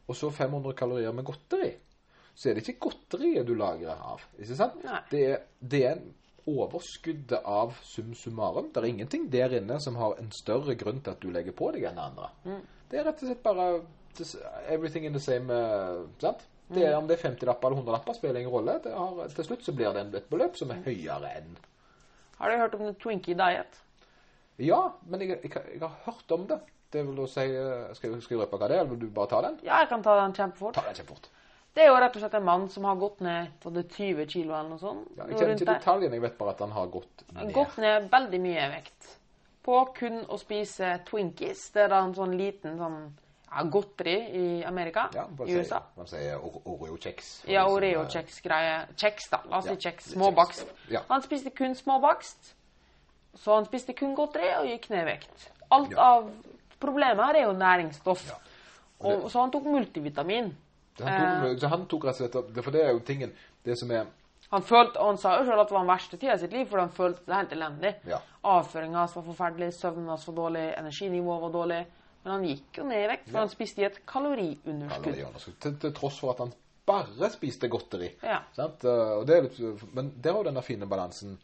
[0.08, 1.72] og så 500 kalorier med godteri,
[2.42, 4.24] så er det ikke godteriet du lagrer av.
[4.42, 4.82] Ikke sant?
[5.12, 6.08] Det er, det er en
[6.50, 8.72] overskuddet av sum summarum.
[8.74, 11.70] Det er ingenting der inne som har en større grunn til at du legger på
[11.76, 12.32] deg enn det andre.
[12.90, 13.68] Det er rett og slett bare
[14.68, 16.48] everything in the same uh, sant?
[16.72, 18.78] Det er, Om det er 50-lapper eller 100-lapper, spiller ingen rolle.
[18.84, 21.56] Det har, til slutt så blir det et beløp som er høyere enn
[22.40, 23.82] Har du hørt om Twinkie Diet?
[24.62, 26.62] Ja, men jeg, jeg, jeg har hørt om det.
[26.92, 29.14] Det vil da si eh, Skal skal jeg røpe hva det er, eller vil du
[29.16, 29.60] bare ta den?
[29.68, 30.76] Ja, jeg kan ta den kjempefort.
[30.76, 31.30] Ta den kjempefort.
[31.72, 34.26] Det er jo rett og slett en mann som har gått ned på det 20
[34.28, 35.08] kg eller noe sånt.
[35.16, 35.80] Ja, jeg kjenner ikke der.
[35.80, 37.54] detaljene, jeg vet bare at han har gått ned.
[37.56, 39.12] gått ned veldig mye vekt
[39.64, 41.70] på kun å spise Twinkies.
[41.72, 42.98] Det er da en sånn liten sånn
[43.52, 45.82] ja, godteri i Amerika, Ja, i USA.
[45.98, 47.32] man sier Oreo-kjeks.
[47.52, 48.78] Ja, Oreo eh, kjeks-greie.
[48.96, 49.42] Kjeks, da.
[49.50, 50.12] La oss si kjeks.
[50.16, 50.74] Småbakst.
[50.92, 51.04] Ja.
[51.10, 52.56] Han spiste kun småbakst.
[53.40, 55.48] Så han spiste kun godteri og gikk ned i vekt.
[55.72, 56.32] Alt av
[56.82, 58.26] problemet her er jo næringsstoff.
[58.28, 58.40] Ja.
[59.02, 60.52] Og, så han tok multivitamin.
[60.98, 63.32] Så han, tok, han tok rett og slett opp For det er jo tingen
[63.64, 64.06] Det som er
[64.52, 66.52] Han, følte, og han sa jo sjøl at det var den verste tida i sitt
[66.52, 67.92] liv, for han følte det helt elendig.
[68.10, 68.18] Ja.
[68.44, 71.78] Avføringa hans var forferdelig, søvnen hans var dårlig, energinivået var dårlig.
[72.26, 73.46] Men han gikk jo ned i vekt, for Ja.
[73.46, 75.06] han spiste i et kaloriunderskudd.
[75.06, 75.56] kaloriunderskudd.
[75.64, 76.52] Til, til tross for at han
[76.86, 78.12] bare spiste godteri.
[78.26, 78.42] Ja.
[78.58, 78.84] Sant?
[78.84, 79.40] Eh, Og det
[79.94, 81.38] men der er jo denne fine balansen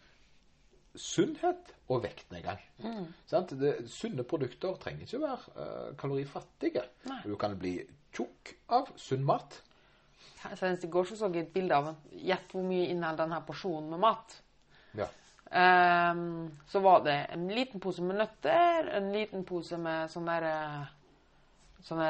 [1.02, 2.60] sunnhet og vektnedgang.
[2.84, 3.06] Mm.
[3.30, 6.84] Det, sunne produkter trenger ikke være uh, kalorifattige.
[7.08, 7.22] Nei.
[7.26, 7.78] Du kan bli
[8.16, 9.62] tjukk av sunn mat.
[10.48, 13.90] Senest i går så, så jeg et bilde av Gjett hvor mye inneholder denne porsjonen
[13.94, 14.38] med mat.
[14.98, 15.08] Ja.
[15.48, 20.94] Um, så var det en liten pose med nøtter, en liten pose med sånne der,
[21.88, 22.08] Sånne,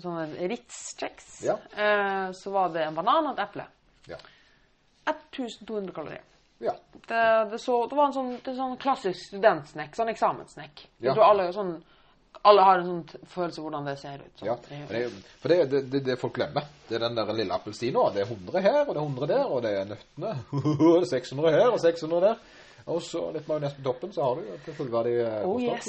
[0.00, 1.26] sånne Ritz-kjeks.
[1.46, 1.54] Ja.
[1.76, 3.66] Eh, så var det en banan og et eple.
[4.10, 4.18] Ja.
[5.06, 6.24] 1200 kalorier.
[6.62, 6.74] Ja.
[7.08, 9.96] Det, det, så, det var en sånn, sånn klassisk studentsnekk.
[9.98, 10.84] Sånn eksamenssnekk.
[11.00, 11.14] Jeg Ja.
[11.16, 11.72] tror alle, er sånn,
[12.48, 14.32] alle har en sånn følelse av hvordan det ser ut.
[14.38, 14.46] Sånn.
[14.48, 14.56] ja.
[14.62, 15.58] For, det, for det
[15.90, 16.70] det, det, folk glemmer.
[16.88, 18.14] Det er den der lille appelsinen.
[18.14, 20.34] Det er 100 her, og det er 100 der, og det er nøttene.
[21.02, 22.42] er 600 her og 600 der.
[22.86, 25.86] Og så litt majones på toppen, så har du et fullverdig eh, Oh, yes.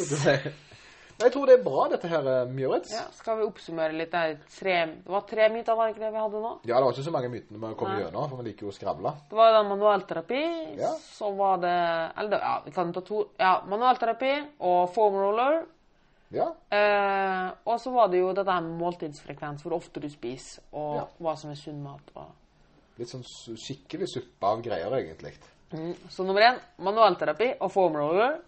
[1.21, 2.91] Jeg tror det er bra, dette her, Mjøritz.
[2.91, 4.11] Ja, skal vi oppsummere litt?
[4.11, 4.33] der?
[4.49, 4.73] Tre,
[5.05, 6.51] det var tre myter, var det ikke det vi hadde nå?
[6.65, 8.75] Ja, det var ikke så mange mytene vi kom gjennom, for vi liker jo å
[8.75, 9.13] skravle.
[9.29, 10.41] Det var den manuellterapi,
[10.81, 10.91] Ja.
[10.97, 11.75] så var det
[12.17, 15.65] Eller ja, vi kan ta to Ja, manuellterapi og foam roller.
[16.33, 20.95] Ja, Eh, og så var det jo dette med måltidsfrekvens, hvor ofte du spiser, og
[20.95, 21.05] Ja.
[21.21, 22.01] hva som er sunn mat.
[22.15, 22.25] Og.
[22.97, 23.23] litt sånn
[23.57, 25.33] skikkelig suppe av greier, egentlig.
[25.71, 25.93] Mm.
[26.09, 28.39] Så nummer én manuellterapi og foam roller.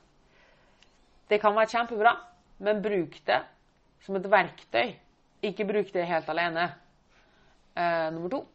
[1.30, 2.16] Det kan være kjempebra,
[2.64, 3.42] men bruk det
[4.06, 4.96] som et verktøy.
[5.46, 6.70] Ikke bruk det helt alene.
[7.76, 8.46] Eh, nummer to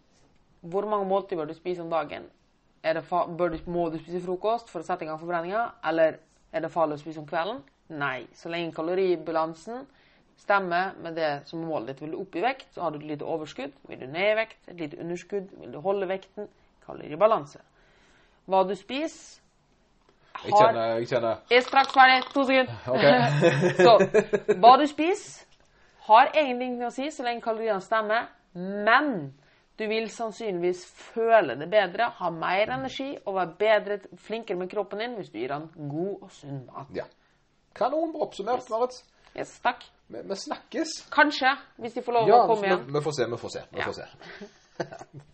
[0.61, 2.26] hvor mange måltider bør du spise om dagen?
[2.84, 6.18] Du, må du spise frokost for å sette i gang forbrenninga, eller
[6.53, 7.62] er det farlig å spise om kvelden?
[7.96, 8.26] Nei.
[8.36, 9.86] Så lenge kaloribalansen
[10.40, 12.03] stemmer med det som målet ditt.
[12.05, 13.72] Vil du opp i vekt, så har du et lite overskudd.
[13.88, 15.53] Vil du ned i vekt, et lite underskudd.
[15.61, 16.48] Vil du holde vekten,
[16.86, 17.61] kaloribalanse.
[18.48, 19.40] Hva du spiser
[20.45, 22.22] Jeg kjenner, jeg kjenner er straks ferdig.
[22.34, 22.74] To sekunder.
[22.95, 23.14] Okay.
[23.84, 25.45] så hva du spiser,
[26.09, 29.34] har egentlig ingenting å si så lenge kaloriene stemmer Men
[29.78, 30.82] du vil sannsynligvis
[31.14, 35.38] føle det bedre, ha mer energi og være bedre, flinkere med kroppen din hvis du
[35.38, 36.91] gir han god og sunn mat.
[36.97, 37.07] Ja.
[37.76, 38.99] Kanonbra oppsummert, Marit.
[39.38, 39.84] Yes, takk.
[40.11, 40.97] Vi, snakkes.
[41.14, 42.82] Kanskje, hvis de får lov Ja, å komme igjen.
[42.93, 43.62] vi får se, vi får se.
[43.70, 43.84] Vi Ja.
[43.86, 44.09] får se.